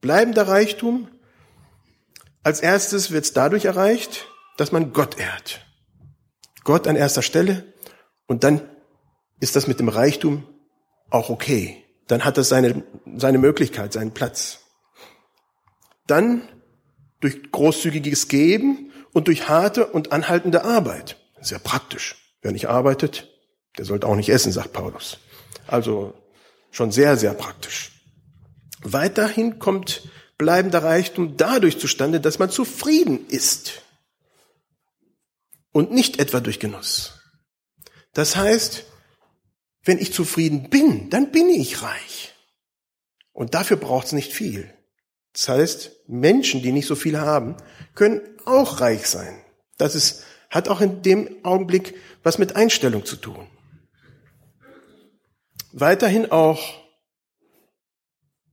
Bleibender 0.00 0.48
Reichtum, 0.48 1.08
als 2.44 2.60
erstes 2.60 3.10
wird 3.10 3.24
es 3.24 3.32
dadurch 3.32 3.66
erreicht, 3.66 4.28
dass 4.56 4.72
man 4.72 4.92
Gott 4.92 5.18
ehrt. 5.18 5.66
Gott 6.62 6.86
an 6.86 6.96
erster 6.96 7.22
Stelle 7.22 7.74
und 8.26 8.44
dann 8.44 8.62
ist 9.40 9.56
das 9.56 9.66
mit 9.66 9.80
dem 9.80 9.88
Reichtum 9.88 10.46
auch 11.10 11.30
okay. 11.30 11.84
Dann 12.06 12.24
hat 12.24 12.38
das 12.38 12.48
seine, 12.48 12.84
seine 13.16 13.38
Möglichkeit, 13.38 13.92
seinen 13.92 14.12
Platz. 14.12 14.60
Dann 16.06 16.48
durch 17.20 17.50
großzügiges 17.50 18.28
Geben 18.28 18.89
und 19.12 19.28
durch 19.28 19.48
harte 19.48 19.86
und 19.86 20.12
anhaltende 20.12 20.64
Arbeit. 20.64 21.16
Sehr 21.40 21.58
praktisch. 21.58 22.16
Wer 22.42 22.52
nicht 22.52 22.68
arbeitet, 22.68 23.28
der 23.78 23.84
sollte 23.84 24.06
auch 24.06 24.16
nicht 24.16 24.28
essen, 24.28 24.52
sagt 24.52 24.72
Paulus. 24.72 25.18
Also 25.66 26.14
schon 26.70 26.92
sehr, 26.92 27.16
sehr 27.16 27.34
praktisch. 27.34 27.92
Weiterhin 28.82 29.58
kommt 29.58 30.08
bleibender 30.38 30.82
Reichtum 30.82 31.36
dadurch 31.36 31.78
zustande, 31.78 32.20
dass 32.20 32.38
man 32.38 32.50
zufrieden 32.50 33.26
ist 33.28 33.82
und 35.72 35.92
nicht 35.92 36.18
etwa 36.18 36.40
durch 36.40 36.58
Genuss. 36.60 37.20
Das 38.14 38.36
heißt, 38.36 38.84
wenn 39.84 39.98
ich 39.98 40.12
zufrieden 40.12 40.70
bin, 40.70 41.10
dann 41.10 41.30
bin 41.30 41.48
ich 41.48 41.82
reich. 41.82 42.34
Und 43.32 43.54
dafür 43.54 43.76
braucht 43.76 44.06
es 44.06 44.12
nicht 44.12 44.32
viel. 44.32 44.72
Das 45.32 45.48
heißt, 45.48 46.08
Menschen, 46.08 46.62
die 46.62 46.72
nicht 46.72 46.86
so 46.86 46.94
viel 46.94 47.18
haben, 47.18 47.56
können 47.94 48.20
auch 48.44 48.80
reich 48.80 49.06
sein. 49.06 49.44
Das 49.78 49.94
ist, 49.94 50.24
hat 50.50 50.68
auch 50.68 50.80
in 50.80 51.02
dem 51.02 51.44
Augenblick 51.44 51.94
was 52.22 52.38
mit 52.38 52.56
Einstellung 52.56 53.04
zu 53.04 53.16
tun. 53.16 53.46
Weiterhin 55.72 56.30
auch 56.30 56.60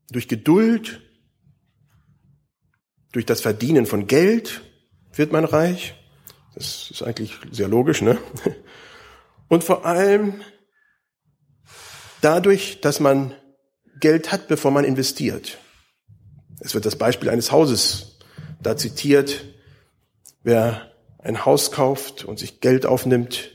durch 0.10 0.28
Geduld, 0.28 1.02
durch 3.12 3.26
das 3.26 3.42
Verdienen 3.42 3.86
von 3.86 4.08
Geld 4.08 4.62
wird 5.14 5.32
man 5.32 5.46
reich. 5.46 5.96
Das 6.54 6.90
ist 6.92 7.02
eigentlich 7.02 7.38
sehr 7.52 7.68
logisch, 7.68 8.02
ne? 8.02 8.18
Und 9.48 9.64
vor 9.64 9.86
allem 9.86 10.42
dadurch, 12.22 12.82
dass 12.82 13.00
man 13.00 13.34
Geld 14.00 14.32
hat, 14.32 14.48
bevor 14.48 14.72
man 14.72 14.86
investiert. 14.86 15.58
Es 16.60 16.74
wird 16.74 16.86
das 16.86 16.96
Beispiel 16.96 17.30
eines 17.30 17.52
Hauses 17.52 18.18
da 18.62 18.78
zitiert. 18.78 19.46
Wer 20.44 20.92
ein 21.20 21.46
Haus 21.46 21.72
kauft 21.72 22.24
und 22.26 22.40
sich 22.40 22.62
Geld 22.62 22.86
aufnimmt, 22.86 23.52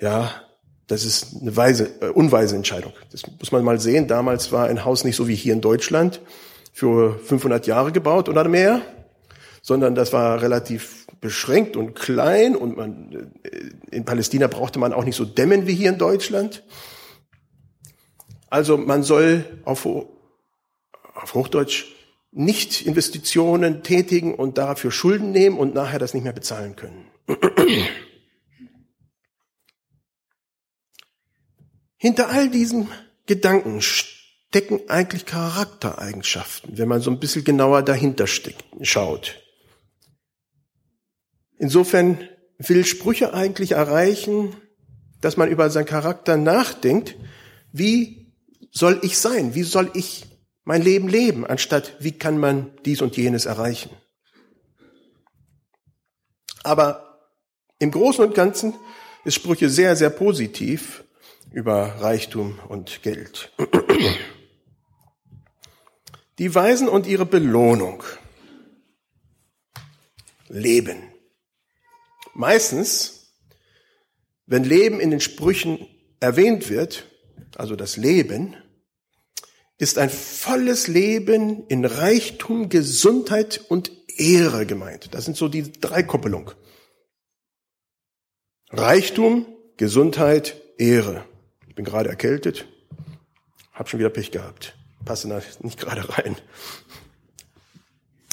ja, 0.00 0.30
das 0.86 1.04
ist 1.04 1.40
eine 1.40 1.56
weise, 1.56 1.88
äh, 2.00 2.08
unweise 2.08 2.56
Entscheidung. 2.56 2.92
Das 3.10 3.22
muss 3.38 3.52
man 3.52 3.64
mal 3.64 3.80
sehen. 3.80 4.06
Damals 4.06 4.52
war 4.52 4.66
ein 4.66 4.84
Haus 4.84 5.04
nicht 5.04 5.16
so 5.16 5.28
wie 5.28 5.34
hier 5.34 5.52
in 5.52 5.60
Deutschland 5.60 6.20
für 6.72 7.18
500 7.18 7.66
Jahre 7.66 7.92
gebaut 7.92 8.28
oder 8.28 8.46
mehr, 8.48 8.82
sondern 9.62 9.94
das 9.94 10.12
war 10.12 10.42
relativ 10.42 11.06
beschränkt 11.20 11.76
und 11.76 11.94
klein 11.94 12.54
und 12.54 12.76
man, 12.76 13.32
äh, 13.44 13.96
in 13.96 14.04
Palästina 14.04 14.46
brauchte 14.46 14.78
man 14.78 14.92
auch 14.92 15.04
nicht 15.04 15.16
so 15.16 15.24
dämmen 15.24 15.66
wie 15.66 15.74
hier 15.74 15.90
in 15.90 15.98
Deutschland. 15.98 16.64
Also 18.50 18.76
man 18.76 19.02
soll 19.02 19.44
auf, 19.64 19.86
auf 21.24 21.34
Hochdeutsch 21.34 21.86
nicht 22.30 22.86
Investitionen 22.86 23.82
tätigen 23.82 24.34
und 24.34 24.58
dafür 24.58 24.90
Schulden 24.90 25.32
nehmen 25.32 25.56
und 25.58 25.74
nachher 25.74 25.98
das 25.98 26.14
nicht 26.14 26.24
mehr 26.24 26.32
bezahlen 26.34 26.76
können. 26.76 27.06
Hinter 31.96 32.28
all 32.28 32.50
diesen 32.50 32.88
Gedanken 33.24 33.80
stecken 33.80 34.80
eigentlich 34.88 35.24
Charaktereigenschaften, 35.24 36.76
wenn 36.76 36.88
man 36.88 37.00
so 37.00 37.10
ein 37.10 37.18
bisschen 37.20 37.44
genauer 37.44 37.82
dahinter 37.82 38.26
schaut. 38.26 39.40
Insofern 41.56 42.28
will 42.58 42.84
Sprüche 42.84 43.32
eigentlich 43.32 43.72
erreichen, 43.72 44.54
dass 45.22 45.38
man 45.38 45.48
über 45.50 45.70
seinen 45.70 45.86
Charakter 45.86 46.36
nachdenkt, 46.36 47.16
wie 47.72 48.34
soll 48.70 49.00
ich 49.02 49.16
sein, 49.16 49.54
wie 49.54 49.62
soll 49.62 49.90
ich 49.94 50.33
mein 50.64 50.82
Leben 50.82 51.08
leben, 51.08 51.46
anstatt 51.46 51.96
wie 52.00 52.12
kann 52.12 52.38
man 52.38 52.72
dies 52.84 53.02
und 53.02 53.16
jenes 53.16 53.46
erreichen. 53.46 53.90
Aber 56.62 57.28
im 57.78 57.90
Großen 57.90 58.24
und 58.24 58.34
Ganzen 58.34 58.74
ist 59.24 59.34
Sprüche 59.34 59.68
sehr, 59.68 59.96
sehr 59.96 60.10
positiv 60.10 61.04
über 61.52 62.00
Reichtum 62.00 62.58
und 62.68 63.02
Geld. 63.02 63.52
Die 66.38 66.54
Weisen 66.54 66.88
und 66.88 67.06
ihre 67.06 67.26
Belohnung. 67.26 68.02
Leben. 70.48 71.02
Meistens, 72.32 73.32
wenn 74.46 74.64
Leben 74.64 74.98
in 75.00 75.10
den 75.10 75.20
Sprüchen 75.20 75.86
erwähnt 76.20 76.68
wird, 76.70 77.06
also 77.56 77.76
das 77.76 77.96
Leben, 77.96 78.56
ist 79.78 79.98
ein 79.98 80.10
volles 80.10 80.86
Leben 80.86 81.66
in 81.66 81.84
Reichtum, 81.84 82.68
Gesundheit 82.68 83.64
und 83.68 83.90
Ehre 84.16 84.66
gemeint. 84.66 85.14
Das 85.14 85.24
sind 85.24 85.36
so 85.36 85.48
die 85.48 85.72
drei 85.72 86.02
Koppelung. 86.02 86.52
Reichtum, 88.70 89.46
Gesundheit, 89.76 90.60
Ehre. 90.78 91.24
Ich 91.68 91.74
bin 91.74 91.84
gerade 91.84 92.08
erkältet, 92.08 92.66
habe 93.72 93.88
schon 93.88 94.00
wieder 94.00 94.10
Pech 94.10 94.30
gehabt. 94.30 94.76
Passe 95.04 95.28
nicht 95.60 95.78
gerade 95.78 96.08
rein. 96.16 96.36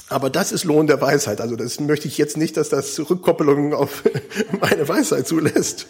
Aber 0.08 0.30
das 0.30 0.52
ist 0.52 0.64
Lohn 0.64 0.86
der 0.86 1.00
Weisheit. 1.00 1.40
Also 1.40 1.56
das 1.56 1.80
möchte 1.80 2.06
ich 2.06 2.18
jetzt 2.18 2.36
nicht, 2.36 2.56
dass 2.56 2.68
das 2.68 2.98
Rückkoppelungen 2.98 3.72
auf 3.72 4.04
meine 4.60 4.86
Weisheit 4.88 5.26
zulässt. 5.26 5.86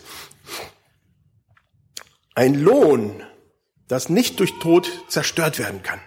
Ein 2.35 2.55
Lohn, 2.55 3.23
das 3.93 4.09
nicht 4.09 4.41
durch 4.41 4.59
Tod 4.59 4.91
zerstört 5.09 5.59
werden 5.59 5.83
kann. 5.83 6.01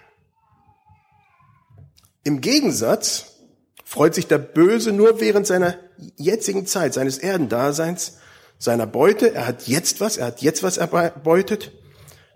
Im 2.24 2.42
Gegensatz 2.42 3.36
freut 3.84 4.16
sich 4.16 4.26
der 4.26 4.40
Böse 4.40 4.92
nur 4.92 5.20
während 5.20 5.46
seiner 5.46 5.78
jetzigen 6.18 6.66
Zeit, 6.66 6.96
seines 6.96 7.20
Erdendaseins, 7.20 8.18
seiner 8.58 8.88
Beute. 8.88 9.36
Er 9.36 9.46
hat 9.46 9.68
jetzt 9.68 10.02
was, 10.02 10.18
er 10.18 10.26
hat 10.26 10.42
jetzt 10.42 10.64
was 10.64 10.78
erbeutet. 10.78 11.74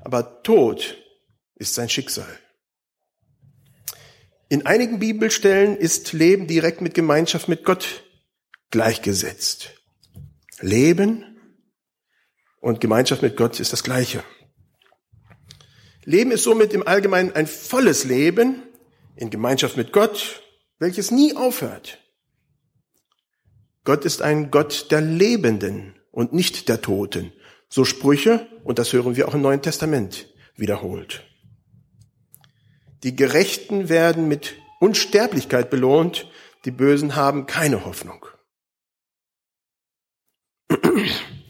Aber 0.02 0.44
Tod 0.44 0.98
ist 1.56 1.74
sein 1.74 1.90
Schicksal. 1.90 2.30
In 4.50 4.68
einigen 4.68 5.00
Bibelstellen 5.00 5.76
ist 5.76 6.14
Leben 6.14 6.46
direkt 6.46 6.82
mit 6.82 6.94
Gemeinschaft 6.94 7.50
mit 7.50 7.66
Gott 7.66 8.04
gleichgesetzt. 8.70 9.72
Leben 10.60 11.26
und 12.60 12.82
Gemeinschaft 12.82 13.24
mit 13.24 13.36
Gott 13.36 13.60
ist 13.60 13.74
das 13.74 13.84
Gleiche. 13.84 14.24
Leben 16.10 16.32
ist 16.32 16.44
somit 16.44 16.74
im 16.74 16.88
Allgemeinen 16.88 17.34
ein 17.34 17.46
volles 17.46 18.04
Leben 18.04 18.64
in 19.16 19.30
Gemeinschaft 19.30 19.78
mit 19.78 19.94
Gott, 19.94 20.42
welches 20.80 21.12
nie 21.12 21.36
aufhört. 21.36 22.00
Gott 23.84 24.06
ist 24.06 24.24
ein 24.24 24.50
Gott 24.50 24.88
der 24.90 25.02
Lebenden 25.02 25.94
und 26.10 26.34
nicht 26.34 26.68
der 26.68 26.82
Toten. 26.82 27.32
So 27.70 27.86
Sprüche, 27.86 28.48
und 28.64 28.80
das 28.80 28.92
hören 28.92 29.18
wir 29.18 29.28
auch 29.28 29.36
im 29.36 29.44
Neuen 29.44 29.62
Testament 29.62 30.34
wiederholt. 30.56 31.28
Die 33.04 33.16
Gerechten 33.16 33.88
werden 33.88 34.28
mit 34.28 34.56
Unsterblichkeit 34.80 35.70
belohnt, 35.70 36.28
die 36.66 36.72
Bösen 36.72 37.16
haben 37.16 37.46
keine 37.46 37.86
Hoffnung. 37.86 38.26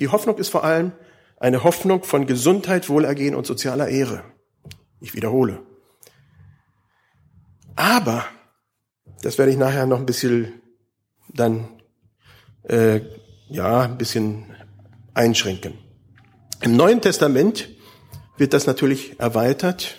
Die 0.01 0.09
Hoffnung 0.09 0.37
ist 0.37 0.49
vor 0.49 0.65
allem 0.65 0.91
eine 1.37 1.63
Hoffnung 1.63 2.03
von 2.03 2.27
Gesundheit, 2.27 2.89
Wohlergehen 2.89 3.35
und 3.35 3.47
sozialer 3.47 3.87
Ehre. 3.87 4.25
Ich 4.99 5.13
wiederhole. 5.13 5.61
Aber, 7.75 8.25
das 9.21 9.37
werde 9.37 9.51
ich 9.51 9.57
nachher 9.57 9.85
noch 9.85 9.99
ein 9.99 10.05
bisschen 10.05 10.61
dann, 11.29 11.69
äh, 12.63 13.01
ja, 13.49 13.81
ein 13.81 13.97
bisschen 13.97 14.45
einschränken. 15.13 15.73
Im 16.61 16.75
Neuen 16.75 17.01
Testament 17.01 17.69
wird 18.37 18.53
das 18.53 18.67
natürlich 18.67 19.19
erweitert 19.19 19.97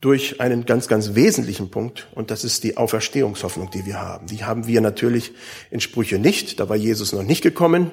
durch 0.00 0.40
einen 0.40 0.64
ganz, 0.64 0.86
ganz 0.86 1.14
wesentlichen 1.14 1.70
Punkt, 1.70 2.06
und 2.14 2.30
das 2.30 2.44
ist 2.44 2.62
die 2.62 2.76
Auferstehungshoffnung, 2.76 3.70
die 3.70 3.84
wir 3.84 4.00
haben. 4.00 4.26
Die 4.28 4.44
haben 4.44 4.66
wir 4.66 4.80
natürlich 4.80 5.32
in 5.70 5.80
Sprüche 5.80 6.18
nicht, 6.18 6.60
da 6.60 6.68
war 6.68 6.76
Jesus 6.76 7.12
noch 7.12 7.24
nicht 7.24 7.42
gekommen. 7.42 7.92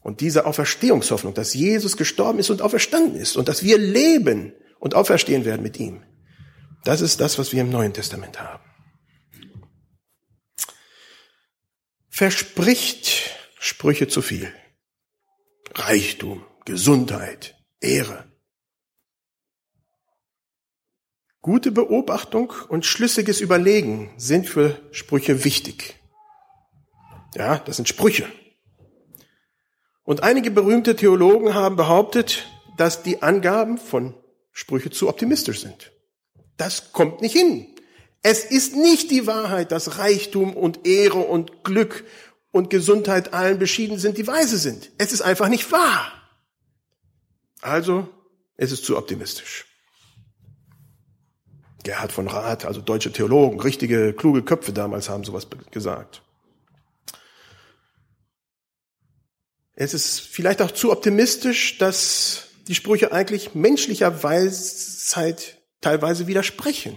Und 0.00 0.20
diese 0.20 0.46
Auferstehungshoffnung, 0.46 1.34
dass 1.34 1.54
Jesus 1.54 1.96
gestorben 1.96 2.38
ist 2.38 2.50
und 2.50 2.62
auferstanden 2.62 3.16
ist 3.16 3.36
und 3.36 3.48
dass 3.48 3.62
wir 3.62 3.78
leben 3.78 4.52
und 4.78 4.94
auferstehen 4.94 5.44
werden 5.44 5.62
mit 5.62 5.78
ihm, 5.78 6.02
das 6.84 7.00
ist 7.00 7.20
das, 7.20 7.38
was 7.38 7.52
wir 7.52 7.62
im 7.62 7.70
Neuen 7.70 7.92
Testament 7.92 8.40
haben. 8.40 8.62
Verspricht 12.08 13.36
Sprüche 13.58 14.08
zu 14.08 14.22
viel. 14.22 14.52
Reichtum, 15.74 16.46
Gesundheit, 16.64 17.56
Ehre. 17.80 18.24
Gute 21.42 21.72
Beobachtung 21.72 22.52
und 22.68 22.86
schlüssiges 22.86 23.40
Überlegen 23.40 24.14
sind 24.16 24.48
für 24.48 24.80
Sprüche 24.92 25.44
wichtig. 25.44 26.00
Ja, 27.34 27.58
das 27.58 27.76
sind 27.76 27.88
Sprüche. 27.88 28.26
Und 30.04 30.22
einige 30.22 30.50
berühmte 30.50 30.96
Theologen 30.96 31.54
haben 31.54 31.76
behauptet, 31.76 32.48
dass 32.76 33.02
die 33.02 33.22
Angaben 33.22 33.76
von 33.76 34.14
Sprüche 34.56 34.88
zu 34.88 35.10
optimistisch 35.10 35.60
sind. 35.60 35.92
Das 36.56 36.94
kommt 36.94 37.20
nicht 37.20 37.36
hin. 37.36 37.66
Es 38.22 38.42
ist 38.42 38.74
nicht 38.74 39.10
die 39.10 39.26
Wahrheit, 39.26 39.70
dass 39.70 39.98
Reichtum 39.98 40.56
und 40.56 40.86
Ehre 40.86 41.18
und 41.18 41.62
Glück 41.62 42.06
und 42.52 42.70
Gesundheit 42.70 43.34
allen 43.34 43.58
beschieden 43.58 43.98
sind, 43.98 44.16
die 44.16 44.26
weise 44.26 44.56
sind. 44.56 44.90
Es 44.96 45.12
ist 45.12 45.20
einfach 45.20 45.48
nicht 45.48 45.70
wahr. 45.72 46.10
Also, 47.60 48.08
es 48.56 48.72
ist 48.72 48.86
zu 48.86 48.96
optimistisch. 48.96 49.66
Gerhard 51.84 52.12
von 52.12 52.26
Rath, 52.26 52.64
also 52.64 52.80
deutsche 52.80 53.12
Theologen, 53.12 53.60
richtige, 53.60 54.14
kluge 54.14 54.42
Köpfe 54.42 54.72
damals 54.72 55.10
haben 55.10 55.22
sowas 55.22 55.46
gesagt. 55.70 56.22
Es 59.74 59.92
ist 59.92 60.18
vielleicht 60.20 60.62
auch 60.62 60.70
zu 60.70 60.90
optimistisch, 60.92 61.76
dass 61.76 62.45
die 62.68 62.74
Sprüche 62.74 63.12
eigentlich 63.12 63.54
menschlicher 63.54 64.22
Weisheit 64.22 65.58
teilweise 65.80 66.26
widersprechen. 66.26 66.96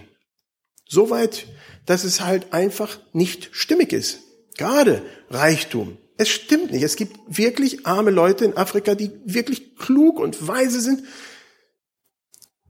Soweit, 0.88 1.46
dass 1.86 2.04
es 2.04 2.20
halt 2.20 2.52
einfach 2.52 2.98
nicht 3.12 3.50
stimmig 3.52 3.92
ist. 3.92 4.20
Gerade 4.56 5.02
Reichtum. 5.30 5.98
Es 6.16 6.28
stimmt 6.28 6.72
nicht. 6.72 6.82
Es 6.82 6.96
gibt 6.96 7.16
wirklich 7.28 7.86
arme 7.86 8.10
Leute 8.10 8.44
in 8.44 8.56
Afrika, 8.56 8.94
die 8.94 9.12
wirklich 9.24 9.76
klug 9.76 10.18
und 10.18 10.46
weise 10.46 10.80
sind. 10.80 11.04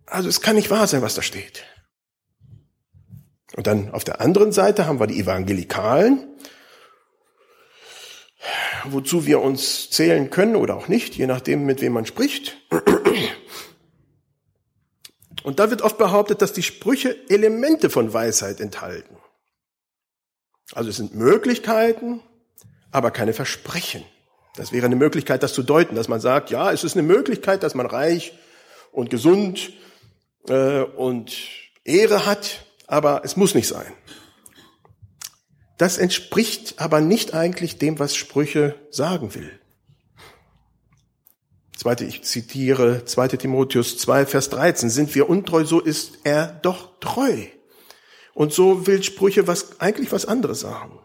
Also 0.07 0.29
es 0.29 0.41
kann 0.41 0.57
nicht 0.57 0.71
wahr 0.71 0.87
sein, 0.87 1.03
was 1.03 1.15
da 1.15 1.23
steht. 1.23 1.65
Und 3.57 3.67
dann 3.67 3.91
auf 3.91 4.05
der 4.05 4.21
anderen 4.21 4.53
Seite 4.53 4.87
haben 4.87 5.01
wir 5.01 5.07
die 5.07 5.19
Evangelikalen, 5.19 6.30
wozu 8.85 9.27
wir 9.27 9.41
uns 9.41 9.91
zählen 9.91 10.31
können 10.31 10.57
oder 10.57 10.77
auch 10.77 10.89
nicht, 10.89 11.17
je 11.17 11.27
nachdem, 11.27 11.65
mit 11.67 11.81
wem 11.81 11.93
man 11.93 12.07
spricht. 12.07 12.57
Und 15.43 15.59
da 15.59 15.71
wird 15.71 15.83
oft 15.83 15.99
behauptet, 15.99 16.43
dass 16.43 16.53
die 16.53 16.63
Sprüche 16.63 17.17
Elemente 17.29 17.91
von 17.91 18.13
Weisheit 18.13 18.61
enthalten. 18.61 19.17
Also 20.73 20.91
es 20.91 20.97
sind 20.97 21.15
Möglichkeiten, 21.15 22.21
aber 22.91 23.11
keine 23.11 23.33
Versprechen. 23.33 24.05
Das 24.57 24.73
wäre 24.73 24.87
eine 24.87 24.97
Möglichkeit, 24.97 25.43
das 25.43 25.55
zu 25.55 25.63
deuten, 25.63 25.95
dass 25.95 26.09
man 26.09 26.21
sagt, 26.21 26.51
ja, 26.51 26.73
es 26.73 26.85
ist 26.85 26.97
eine 26.97 27.07
Möglichkeit, 27.07 27.63
dass 27.63 27.75
man 27.75 27.87
reich 27.87 28.33
und 28.93 29.11
gesund 29.11 29.73
äh, 30.49 30.83
und 30.83 31.33
Ehre 31.85 32.27
hat, 32.27 32.67
aber 32.87 33.23
es 33.25 33.37
muss 33.37 33.55
nicht 33.55 33.69
sein. 33.69 33.93
Das 35.81 35.97
entspricht 35.97 36.75
aber 36.77 37.01
nicht 37.01 37.33
eigentlich 37.33 37.79
dem, 37.79 37.99
was 37.99 38.15
Sprüche 38.15 38.75
sagen 38.91 39.35
will. 39.35 39.59
Zweite, 41.75 42.05
ich 42.05 42.23
zitiere 42.23 43.07
2 43.07 43.29
Timotheus 43.29 43.97
2, 43.97 44.27
Vers 44.27 44.51
13. 44.51 44.91
Sind 44.91 45.15
wir 45.15 45.31
untreu, 45.31 45.65
so 45.65 45.81
ist 45.81 46.19
er 46.25 46.49
doch 46.49 47.01
treu. 47.01 47.47
Und 48.35 48.53
so 48.53 48.87
will 48.87 49.03
Sprüche 49.03 49.47
was, 49.47 49.81
eigentlich 49.81 50.13
was 50.13 50.27
anderes 50.27 50.61
sagen. 50.61 50.99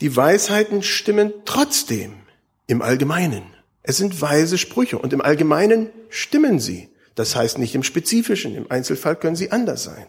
Die 0.00 0.16
Weisheiten 0.16 0.82
stimmen 0.82 1.34
trotzdem 1.44 2.14
im 2.66 2.80
Allgemeinen. 2.80 3.54
Es 3.82 3.98
sind 3.98 4.22
weise 4.22 4.56
Sprüche 4.56 4.98
und 4.98 5.12
im 5.12 5.20
Allgemeinen 5.20 5.90
stimmen 6.08 6.58
sie. 6.58 6.88
Das 7.16 7.36
heißt 7.36 7.58
nicht 7.58 7.74
im 7.74 7.82
Spezifischen. 7.82 8.54
Im 8.54 8.70
Einzelfall 8.70 9.16
können 9.16 9.36
sie 9.36 9.52
anders 9.52 9.84
sein. 9.84 10.06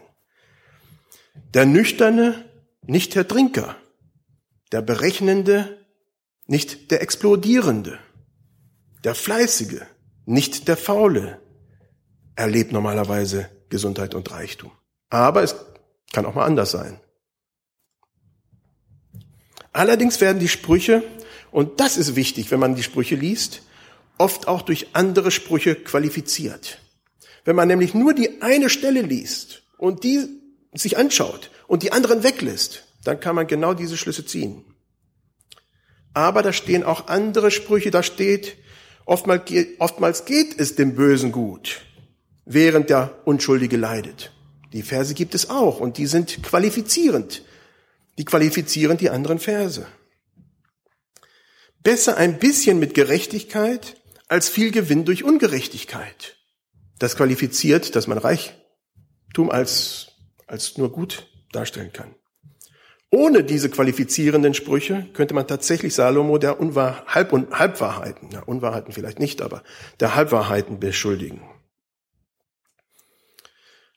Der 1.52 1.66
Nüchterne 1.66 2.45
nicht 2.86 3.14
der 3.14 3.26
Trinker, 3.26 3.76
der 4.72 4.82
Berechnende, 4.82 5.84
nicht 6.46 6.90
der 6.90 7.02
Explodierende, 7.02 7.98
der 9.04 9.14
Fleißige, 9.14 9.82
nicht 10.24 10.68
der 10.68 10.76
Faule, 10.76 11.40
erlebt 12.34 12.72
normalerweise 12.72 13.50
Gesundheit 13.68 14.14
und 14.14 14.30
Reichtum. 14.30 14.70
Aber 15.10 15.42
es 15.42 15.56
kann 16.12 16.26
auch 16.26 16.34
mal 16.34 16.44
anders 16.44 16.70
sein. 16.70 17.00
Allerdings 19.72 20.20
werden 20.20 20.38
die 20.38 20.48
Sprüche, 20.48 21.02
und 21.50 21.80
das 21.80 21.96
ist 21.96 22.16
wichtig, 22.16 22.50
wenn 22.50 22.60
man 22.60 22.74
die 22.74 22.82
Sprüche 22.82 23.14
liest, 23.14 23.62
oft 24.18 24.48
auch 24.48 24.62
durch 24.62 24.88
andere 24.94 25.30
Sprüche 25.30 25.74
qualifiziert. 25.74 26.80
Wenn 27.44 27.56
man 27.56 27.68
nämlich 27.68 27.94
nur 27.94 28.14
die 28.14 28.42
eine 28.42 28.70
Stelle 28.70 29.02
liest 29.02 29.62
und 29.76 30.04
die 30.04 30.40
sich 30.72 30.96
anschaut 30.96 31.50
und 31.66 31.82
die 31.82 31.92
anderen 31.92 32.22
weglässt, 32.22 32.84
dann 33.04 33.20
kann 33.20 33.36
man 33.36 33.46
genau 33.46 33.74
diese 33.74 33.96
Schlüsse 33.96 34.24
ziehen. 34.24 34.64
Aber 36.14 36.42
da 36.42 36.52
stehen 36.52 36.82
auch 36.82 37.08
andere 37.08 37.50
Sprüche, 37.50 37.90
da 37.90 38.02
steht, 38.02 38.56
oftmals 39.04 40.24
geht, 40.24 40.58
es 40.58 40.74
dem 40.74 40.94
Bösen 40.94 41.30
gut, 41.32 41.82
während 42.44 42.90
der 42.90 43.20
Unschuldige 43.26 43.76
leidet. 43.76 44.32
Die 44.72 44.82
Verse 44.82 45.14
gibt 45.14 45.34
es 45.34 45.50
auch 45.50 45.80
und 45.80 45.98
die 45.98 46.06
sind 46.06 46.42
qualifizierend. 46.42 47.42
Die 48.18 48.24
qualifizieren 48.24 48.96
die 48.96 49.10
anderen 49.10 49.38
Verse. 49.38 49.86
Besser 51.82 52.16
ein 52.16 52.38
bisschen 52.38 52.78
mit 52.78 52.94
Gerechtigkeit 52.94 53.96
als 54.28 54.48
viel 54.48 54.70
Gewinn 54.70 55.04
durch 55.04 55.22
Ungerechtigkeit. 55.22 56.36
Das 56.98 57.16
qualifiziert, 57.16 57.94
dass 57.94 58.06
man 58.06 58.18
Reichtum 58.18 59.50
als 59.50 60.08
als 60.46 60.78
nur 60.78 60.92
gut 60.92 61.26
darstellen 61.56 61.92
kann. 61.92 62.14
Ohne 63.10 63.44
diese 63.44 63.70
qualifizierenden 63.70 64.52
Sprüche 64.52 65.06
könnte 65.12 65.32
man 65.32 65.46
tatsächlich 65.46 65.94
Salomo 65.94 66.38
der 66.38 66.60
Unwahr, 66.60 67.04
Halb 67.06 67.32
und 67.32 67.56
Halbwahrheiten, 67.56 68.30
ja, 68.30 68.42
Unwahrheiten 68.42 68.92
vielleicht 68.92 69.20
nicht, 69.20 69.42
aber 69.42 69.62
der 70.00 70.16
Halbwahrheiten 70.16 70.80
beschuldigen. 70.80 71.40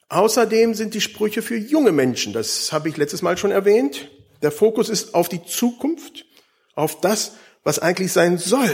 Außerdem 0.09 0.73
sind 0.73 0.93
die 0.93 1.01
Sprüche 1.01 1.41
für 1.41 1.57
junge 1.57 1.91
Menschen, 1.91 2.33
das 2.33 2.71
habe 2.71 2.89
ich 2.89 2.97
letztes 2.97 3.21
Mal 3.21 3.37
schon 3.37 3.51
erwähnt. 3.51 4.09
Der 4.41 4.51
Fokus 4.51 4.89
ist 4.89 5.13
auf 5.13 5.27
die 5.27 5.43
Zukunft, 5.43 6.25
auf 6.75 7.01
das, 7.01 7.33
was 7.63 7.79
eigentlich 7.79 8.11
sein 8.11 8.37
soll. 8.37 8.71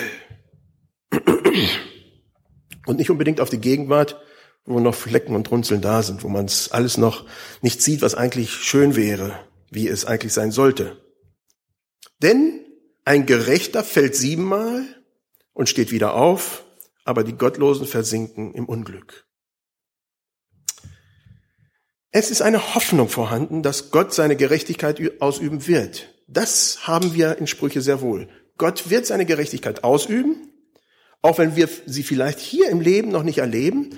Und 2.86 2.98
nicht 2.98 3.10
unbedingt 3.10 3.41
auf 3.41 3.50
die 3.50 3.60
Gegenwart, 3.60 4.21
wo 4.65 4.80
noch 4.80 4.95
Flecken 4.95 5.36
und 5.36 5.49
Runzeln 5.51 5.82
da 5.82 6.01
sind, 6.01 6.23
wo 6.23 6.30
man 6.30 6.45
es 6.45 6.71
alles 6.71 6.97
noch 6.97 7.25
nicht 7.62 7.82
sieht, 7.82 8.01
was 8.01 8.15
eigentlich 8.15 8.51
schön 8.51 8.95
wäre, 8.95 9.39
wie 9.69 9.88
es 9.88 10.06
eigentlich 10.06 10.34
sein 10.34 10.51
sollte. 10.51 11.01
Denn 12.21 12.65
ein 13.04 13.25
Gerechter 13.25 13.84
fällt 13.84 14.15
siebenmal 14.15 14.84
und 15.54 15.69
steht 15.69 15.91
wieder 15.91 16.15
auf, 16.15 16.63
aber 17.04 17.23
die 17.23 17.38
Gottlosen 17.38 17.86
versinken 17.86 18.54
im 18.54 18.65
Unglück. 18.65 19.28
Es 22.12 22.32
ist 22.32 22.41
eine 22.41 22.75
Hoffnung 22.75 23.10
vorhanden, 23.10 23.62
dass 23.62 23.91
Gott 23.91 24.13
seine 24.13 24.36
Gerechtigkeit 24.36 25.21
ausüben 25.21 25.67
wird. 25.67 26.15
Das 26.28 26.88
haben 26.88 27.13
wir 27.13 27.38
in 27.38 27.45
Sprüche 27.45 27.82
sehr 27.82 28.01
wohl. 28.01 28.30
Gott 28.58 28.89
wird 28.89 29.06
seine 29.06 29.25
Gerechtigkeit 29.25 29.84
ausüben 29.84 30.49
Auch 31.21 31.39
wenn 31.39 31.56
wir 31.56 31.67
sie 31.86 32.04
vielleicht 32.04 32.39
hier 32.39 32.69
im 32.69 32.82
Leben 32.82 33.10
noch 33.10 33.23
nicht 33.23 33.39
erleben, 33.39 33.97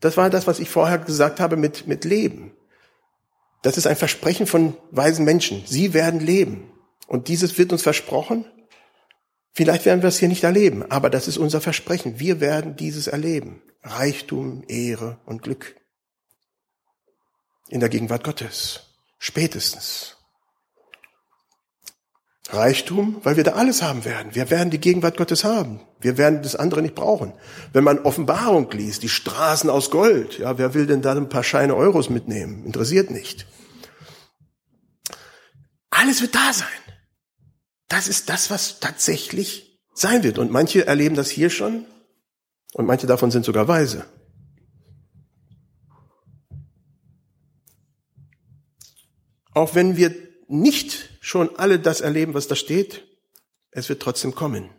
das 0.00 0.16
war 0.16 0.30
das, 0.30 0.46
was 0.46 0.58
ich 0.58 0.68
vorher 0.68 0.98
gesagt 0.98 1.40
habe 1.40 1.56
mit, 1.56 1.86
mit 1.86 2.04
Leben. 2.04 2.52
Das 3.62 3.76
ist 3.76 3.86
ein 3.86 3.96
Versprechen 3.96 4.46
von 4.46 4.76
weisen 4.90 5.24
Menschen. 5.24 5.64
Sie 5.66 5.94
werden 5.94 6.20
leben. 6.20 6.70
Und 7.06 7.28
dieses 7.28 7.58
wird 7.58 7.72
uns 7.72 7.82
versprochen. 7.82 8.44
Vielleicht 9.52 9.86
werden 9.86 10.02
wir 10.02 10.08
es 10.08 10.18
hier 10.18 10.28
nicht 10.28 10.44
erleben, 10.44 10.90
aber 10.90 11.08
das 11.08 11.28
ist 11.28 11.38
unser 11.38 11.60
Versprechen. 11.60 12.20
Wir 12.20 12.40
werden 12.40 12.76
dieses 12.76 13.06
erleben. 13.06 13.62
Reichtum, 13.82 14.64
Ehre 14.68 15.18
und 15.24 15.42
Glück. 15.42 15.76
In 17.68 17.80
der 17.80 17.88
Gegenwart 17.88 18.24
Gottes. 18.24 18.80
Spätestens. 19.18 20.15
Reichtum, 22.52 23.20
weil 23.24 23.36
wir 23.36 23.44
da 23.44 23.52
alles 23.52 23.82
haben 23.82 24.04
werden. 24.04 24.34
Wir 24.34 24.50
werden 24.50 24.70
die 24.70 24.80
Gegenwart 24.80 25.16
Gottes 25.16 25.44
haben. 25.44 25.80
Wir 26.00 26.16
werden 26.16 26.42
das 26.42 26.54
andere 26.54 26.82
nicht 26.82 26.94
brauchen. 26.94 27.32
Wenn 27.72 27.84
man 27.84 27.98
Offenbarung 28.00 28.70
liest, 28.70 29.02
die 29.02 29.08
Straßen 29.08 29.68
aus 29.68 29.90
Gold, 29.90 30.38
ja, 30.38 30.56
wer 30.56 30.74
will 30.74 30.86
denn 30.86 31.02
da 31.02 31.12
ein 31.12 31.28
paar 31.28 31.42
Scheine 31.42 31.74
Euros 31.74 32.08
mitnehmen? 32.08 32.64
Interessiert 32.64 33.10
nicht. 33.10 33.46
Alles 35.90 36.20
wird 36.20 36.34
da 36.34 36.52
sein. 36.52 36.68
Das 37.88 38.06
ist 38.06 38.28
das, 38.28 38.50
was 38.50 38.80
tatsächlich 38.80 39.80
sein 39.94 40.22
wird. 40.22 40.38
Und 40.38 40.50
manche 40.50 40.86
erleben 40.86 41.16
das 41.16 41.30
hier 41.30 41.50
schon 41.50 41.86
und 42.74 42.86
manche 42.86 43.06
davon 43.06 43.30
sind 43.30 43.44
sogar 43.44 43.66
weise. 43.66 44.04
Auch 49.52 49.74
wenn 49.74 49.96
wir 49.96 50.25
nicht 50.48 51.10
schon 51.20 51.56
alle 51.56 51.78
das 51.78 52.00
erleben, 52.00 52.34
was 52.34 52.48
da 52.48 52.54
steht, 52.54 53.04
es 53.70 53.88
wird 53.88 54.00
trotzdem 54.00 54.34
kommen. 54.34 54.70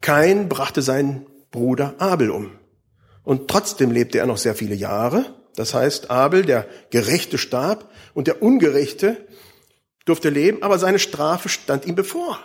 Kain 0.00 0.48
brachte 0.48 0.82
seinen 0.82 1.26
Bruder 1.50 1.94
Abel 1.98 2.30
um. 2.30 2.58
Und 3.22 3.48
trotzdem 3.48 3.90
lebte 3.90 4.18
er 4.18 4.26
noch 4.26 4.38
sehr 4.38 4.54
viele 4.54 4.74
Jahre. 4.74 5.34
Das 5.54 5.74
heißt, 5.74 6.10
Abel, 6.10 6.44
der 6.44 6.66
Gerechte, 6.90 7.38
starb 7.38 7.90
und 8.14 8.26
der 8.26 8.42
Ungerechte 8.42 9.28
durfte 10.04 10.30
leben, 10.30 10.62
aber 10.62 10.78
seine 10.78 10.98
Strafe 10.98 11.48
stand 11.48 11.86
ihm 11.86 11.94
bevor. 11.94 12.40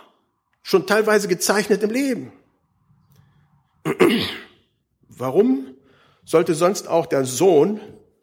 Schon 0.62 0.86
teilweise 0.86 1.26
gezeichnet 1.26 1.82
im 1.82 1.90
Leben. 1.90 2.32
Warum 5.08 5.74
sollte 6.24 6.54
sonst 6.54 6.86
auch 6.86 7.06
der 7.06 7.24
Sohn, 7.24 7.80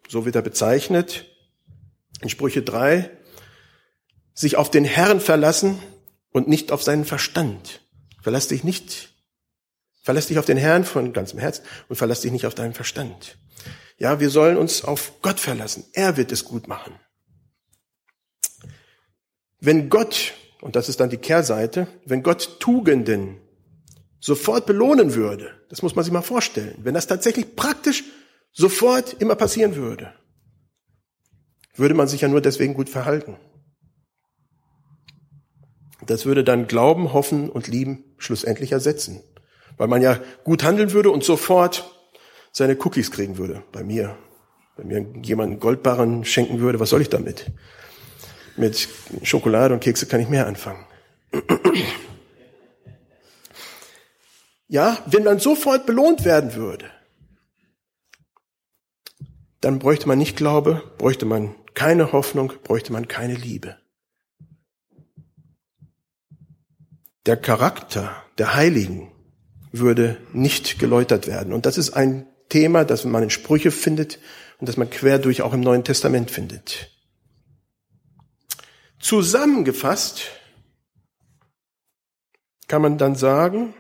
so 0.08 0.26
wird 0.26 0.36
er 0.36 0.44
bezeichnet, 0.44 1.26
in 2.22 2.30
Sprüche 2.30 2.62
3, 2.62 3.10
sich 4.36 4.58
auf 4.58 4.70
den 4.70 4.86
Herrn 4.86 5.20
verlassen 5.20 5.80
und 6.32 6.48
nicht 6.48 6.72
auf 6.72 6.84
seinen 6.84 7.06
Verstand. 7.06 7.82
Verlass 8.22 8.50
dich 8.50 8.64
nicht, 8.64 9.14
verlass 10.04 10.28
dich 10.28 10.38
auf 10.38 10.46
den 10.46 10.58
Herrn 10.58 10.84
von 10.84 11.14
ganzem 11.14 11.40
Herz 11.40 11.62
und 11.88 11.96
verlass 11.96 12.22
dich 12.22 12.32
nicht 12.32 12.46
auf 12.46 12.54
deinen 12.54 12.74
Verstand. 12.74 13.38
Ja, 13.98 14.20
wir 14.20 14.30
sollen 14.30 14.58
uns 14.58 14.84
auf 14.84 15.22
Gott 15.22 15.40
verlassen. 15.40 15.86
Er 15.94 16.18
wird 16.18 16.32
es 16.32 16.44
gut 16.44 16.68
machen. 16.68 17.00
Wenn 19.62 19.90
Gott, 19.90 20.34
und 20.62 20.76
das 20.76 20.90
ist 20.90 21.00
dann 21.00 21.10
die 21.10 21.18
Kehrseite, 21.18 21.88
wenn 22.06 22.22
Gott 22.22 22.60
Tugenden 22.60 23.40
sofort 24.20 24.66
belohnen 24.66 25.16
würde, 25.16 25.52
das 25.70 25.82
muss 25.82 25.96
man 25.96 26.04
sich 26.04 26.12
mal 26.12 26.22
vorstellen, 26.22 26.76
wenn 26.80 26.94
das 26.94 27.08
tatsächlich 27.08 27.56
praktisch 27.56 28.04
sofort 28.52 29.14
immer 29.22 29.36
passieren 29.36 29.76
würde, 29.76 30.14
würde 31.76 31.94
man 31.94 32.08
sich 32.08 32.22
ja 32.22 32.28
nur 32.28 32.42
deswegen 32.42 32.74
gut 32.74 32.90
verhalten. 32.90 33.38
Das 36.06 36.26
würde 36.26 36.44
dann 36.44 36.68
Glauben, 36.68 37.14
Hoffen 37.14 37.50
und 37.50 37.68
Lieben 37.68 38.04
schlussendlich 38.18 38.72
ersetzen. 38.72 39.22
Weil 39.78 39.88
man 39.88 40.02
ja 40.02 40.20
gut 40.44 40.64
handeln 40.64 40.92
würde 40.94 41.12
und 41.12 41.24
sofort 41.24 41.92
seine 42.52 42.78
Cookies 42.78 43.12
kriegen 43.12 43.38
würde. 43.38 43.64
Bei 43.72 43.84
mir. 43.84 44.18
Wenn 44.78 44.88
mir 44.88 45.06
jemand 45.24 45.52
einen 45.52 45.60
Goldbarren 45.60 46.26
schenken 46.26 46.60
würde, 46.60 46.80
was 46.80 46.90
soll 46.90 47.02
ich 47.02 47.10
damit? 47.10 47.52
Mit 48.58 48.88
Schokolade 49.24 49.74
und 49.74 49.80
Kekse 49.82 50.06
kann 50.06 50.22
ich 50.22 50.30
mehr 50.30 50.48
anfangen. 50.48 50.86
Ja, 54.68 54.98
wenn 55.06 55.24
man 55.24 55.40
sofort 55.40 55.86
belohnt 55.86 56.26
werden 56.26 56.56
würde, 56.56 56.86
dann 59.62 59.80
bräuchte 59.80 60.08
man 60.08 60.18
nicht 60.18 60.36
Glaube, 60.38 60.82
bräuchte 60.98 61.26
man 61.26 61.56
keine 61.74 62.12
Hoffnung, 62.12 62.54
bräuchte 62.64 62.92
man 62.92 63.08
keine 63.08 63.36
Liebe. 63.36 63.78
Der 67.26 67.38
Charakter 67.38 68.24
der 68.38 68.54
Heiligen 68.54 69.12
würde 69.72 70.18
nicht 70.34 70.80
geläutert 70.80 71.28
werden. 71.28 71.54
Und 71.54 71.66
das 71.66 71.78
ist 71.78 71.92
ein 71.92 72.28
Thema, 72.50 72.86
das 72.86 73.04
man 73.06 73.24
in 73.24 73.30
Sprüche 73.30 73.72
findet 73.72 74.20
und 74.60 74.70
das 74.70 74.78
man 74.78 74.90
quer 74.90 75.20
durch 75.20 75.42
auch 75.42 75.54
im 75.54 75.62
Neuen 75.62 75.84
Testament 75.84 76.32
findet. 76.32 76.92
Zusammengefasst 79.00 80.24
kann 82.68 82.82
man 82.82 82.98
dann 82.98 83.16
sagen, 83.16 83.74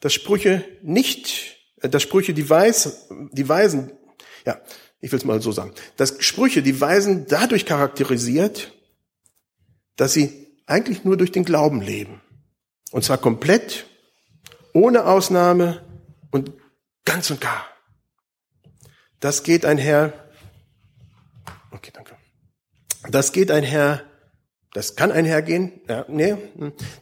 dass 0.00 0.12
Sprüche 0.12 0.64
nicht, 0.82 1.56
äh, 1.80 1.88
dass 1.88 2.02
Sprüche 2.02 2.34
die, 2.34 2.48
Weis, 2.50 3.08
die 3.32 3.48
Weisen, 3.48 3.92
ja, 4.44 4.60
ich 5.00 5.12
will 5.12 5.18
es 5.18 5.24
mal 5.24 5.40
so 5.40 5.52
sagen, 5.52 5.72
dass 5.96 6.22
Sprüche 6.22 6.62
die 6.62 6.80
Weisen 6.80 7.26
dadurch 7.26 7.64
charakterisiert, 7.64 8.72
dass 9.96 10.12
sie 10.12 10.49
eigentlich 10.70 11.04
nur 11.04 11.16
durch 11.16 11.32
den 11.32 11.44
Glauben 11.44 11.80
leben. 11.80 12.20
Und 12.90 13.04
zwar 13.04 13.18
komplett, 13.18 13.86
ohne 14.72 15.06
Ausnahme 15.06 15.84
und 16.30 16.52
ganz 17.04 17.30
und 17.30 17.40
gar. 17.40 17.66
Das 19.20 19.42
geht 19.42 19.64
einher, 19.64 20.12
okay, 21.72 21.90
danke. 21.92 22.16
Das 23.10 23.32
geht 23.32 23.50
einher, 23.50 24.02
das 24.72 24.96
kann 24.96 25.12
einhergehen, 25.12 25.80
ja, 25.88 26.04
nee, 26.08 26.36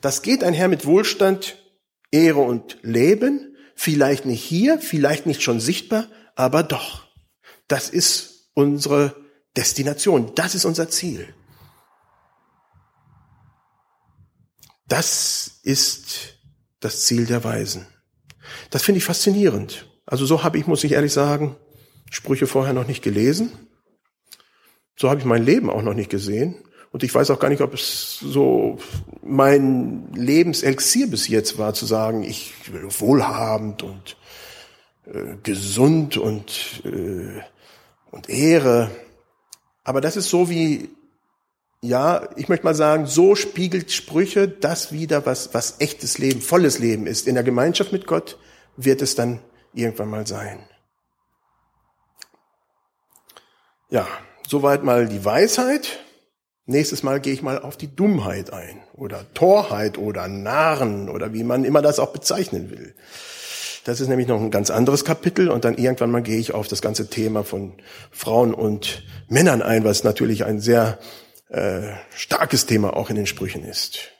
das 0.00 0.22
geht 0.22 0.42
einher 0.42 0.68
mit 0.68 0.86
Wohlstand, 0.86 1.62
Ehre 2.10 2.40
und 2.40 2.78
Leben. 2.82 3.56
Vielleicht 3.74 4.24
nicht 4.24 4.42
hier, 4.42 4.80
vielleicht 4.80 5.26
nicht 5.26 5.42
schon 5.42 5.60
sichtbar, 5.60 6.08
aber 6.34 6.62
doch. 6.62 7.06
Das 7.68 7.90
ist 7.90 8.50
unsere 8.54 9.14
Destination, 9.56 10.34
das 10.34 10.54
ist 10.54 10.64
unser 10.64 10.88
Ziel. 10.88 11.32
Das 14.88 15.60
ist 15.62 16.38
das 16.80 17.04
Ziel 17.04 17.26
der 17.26 17.44
Weisen. 17.44 17.86
Das 18.70 18.82
finde 18.82 18.98
ich 18.98 19.04
faszinierend. 19.04 19.86
Also 20.06 20.24
so 20.24 20.42
habe 20.42 20.58
ich, 20.58 20.66
muss 20.66 20.84
ich 20.84 20.92
ehrlich 20.92 21.12
sagen, 21.12 21.56
Sprüche 22.10 22.46
vorher 22.46 22.72
noch 22.72 22.86
nicht 22.86 23.02
gelesen. 23.02 23.52
So 24.96 25.10
habe 25.10 25.20
ich 25.20 25.26
mein 25.26 25.44
Leben 25.44 25.68
auch 25.68 25.82
noch 25.82 25.94
nicht 25.94 26.10
gesehen. 26.10 26.56
Und 26.90 27.02
ich 27.02 27.14
weiß 27.14 27.30
auch 27.30 27.38
gar 27.38 27.50
nicht, 27.50 27.60
ob 27.60 27.74
es 27.74 28.18
so 28.18 28.78
mein 29.22 30.10
Lebenselixier 30.14 31.08
bis 31.08 31.28
jetzt 31.28 31.58
war, 31.58 31.74
zu 31.74 31.84
sagen, 31.84 32.24
ich 32.24 32.54
will 32.72 32.88
wohlhabend 32.98 33.82
und 33.82 34.16
äh, 35.04 35.36
gesund 35.42 36.16
und, 36.16 36.82
äh, 36.84 37.42
und 38.10 38.30
Ehre. 38.30 38.90
Aber 39.84 40.00
das 40.00 40.16
ist 40.16 40.30
so 40.30 40.48
wie 40.48 40.88
ja, 41.80 42.28
ich 42.36 42.48
möchte 42.48 42.64
mal 42.64 42.74
sagen, 42.74 43.06
so 43.06 43.34
spiegelt 43.34 43.92
Sprüche 43.92 44.48
das 44.48 44.90
wieder, 44.92 45.26
was, 45.26 45.54
was 45.54 45.80
echtes 45.80 46.18
Leben, 46.18 46.40
volles 46.40 46.78
Leben 46.78 47.06
ist. 47.06 47.28
In 47.28 47.34
der 47.34 47.44
Gemeinschaft 47.44 47.92
mit 47.92 48.06
Gott 48.06 48.38
wird 48.76 49.00
es 49.00 49.14
dann 49.14 49.40
irgendwann 49.72 50.08
mal 50.08 50.26
sein. 50.26 50.58
Ja, 53.90 54.06
soweit 54.46 54.82
mal 54.82 55.06
die 55.06 55.24
Weisheit. 55.24 56.00
Nächstes 56.66 57.02
Mal 57.02 57.20
gehe 57.20 57.32
ich 57.32 57.42
mal 57.42 57.62
auf 57.62 57.78
die 57.78 57.94
Dummheit 57.94 58.52
ein 58.52 58.82
oder 58.92 59.32
Torheit 59.32 59.96
oder 59.96 60.28
Narren 60.28 61.08
oder 61.08 61.32
wie 61.32 61.44
man 61.44 61.64
immer 61.64 61.80
das 61.80 61.98
auch 61.98 62.12
bezeichnen 62.12 62.70
will. 62.70 62.94
Das 63.84 64.02
ist 64.02 64.08
nämlich 64.08 64.28
noch 64.28 64.38
ein 64.38 64.50
ganz 64.50 64.68
anderes 64.68 65.06
Kapitel 65.06 65.48
und 65.48 65.64
dann 65.64 65.78
irgendwann 65.78 66.10
mal 66.10 66.22
gehe 66.22 66.38
ich 66.38 66.52
auf 66.52 66.68
das 66.68 66.82
ganze 66.82 67.08
Thema 67.08 67.42
von 67.42 67.72
Frauen 68.10 68.52
und 68.52 69.02
Männern 69.28 69.62
ein, 69.62 69.84
was 69.84 70.04
natürlich 70.04 70.44
ein 70.44 70.60
sehr 70.60 70.98
äh, 71.48 71.94
starkes 72.14 72.66
Thema 72.66 72.96
auch 72.96 73.10
in 73.10 73.16
den 73.16 73.26
Sprüchen 73.26 73.64
ist. 73.64 74.12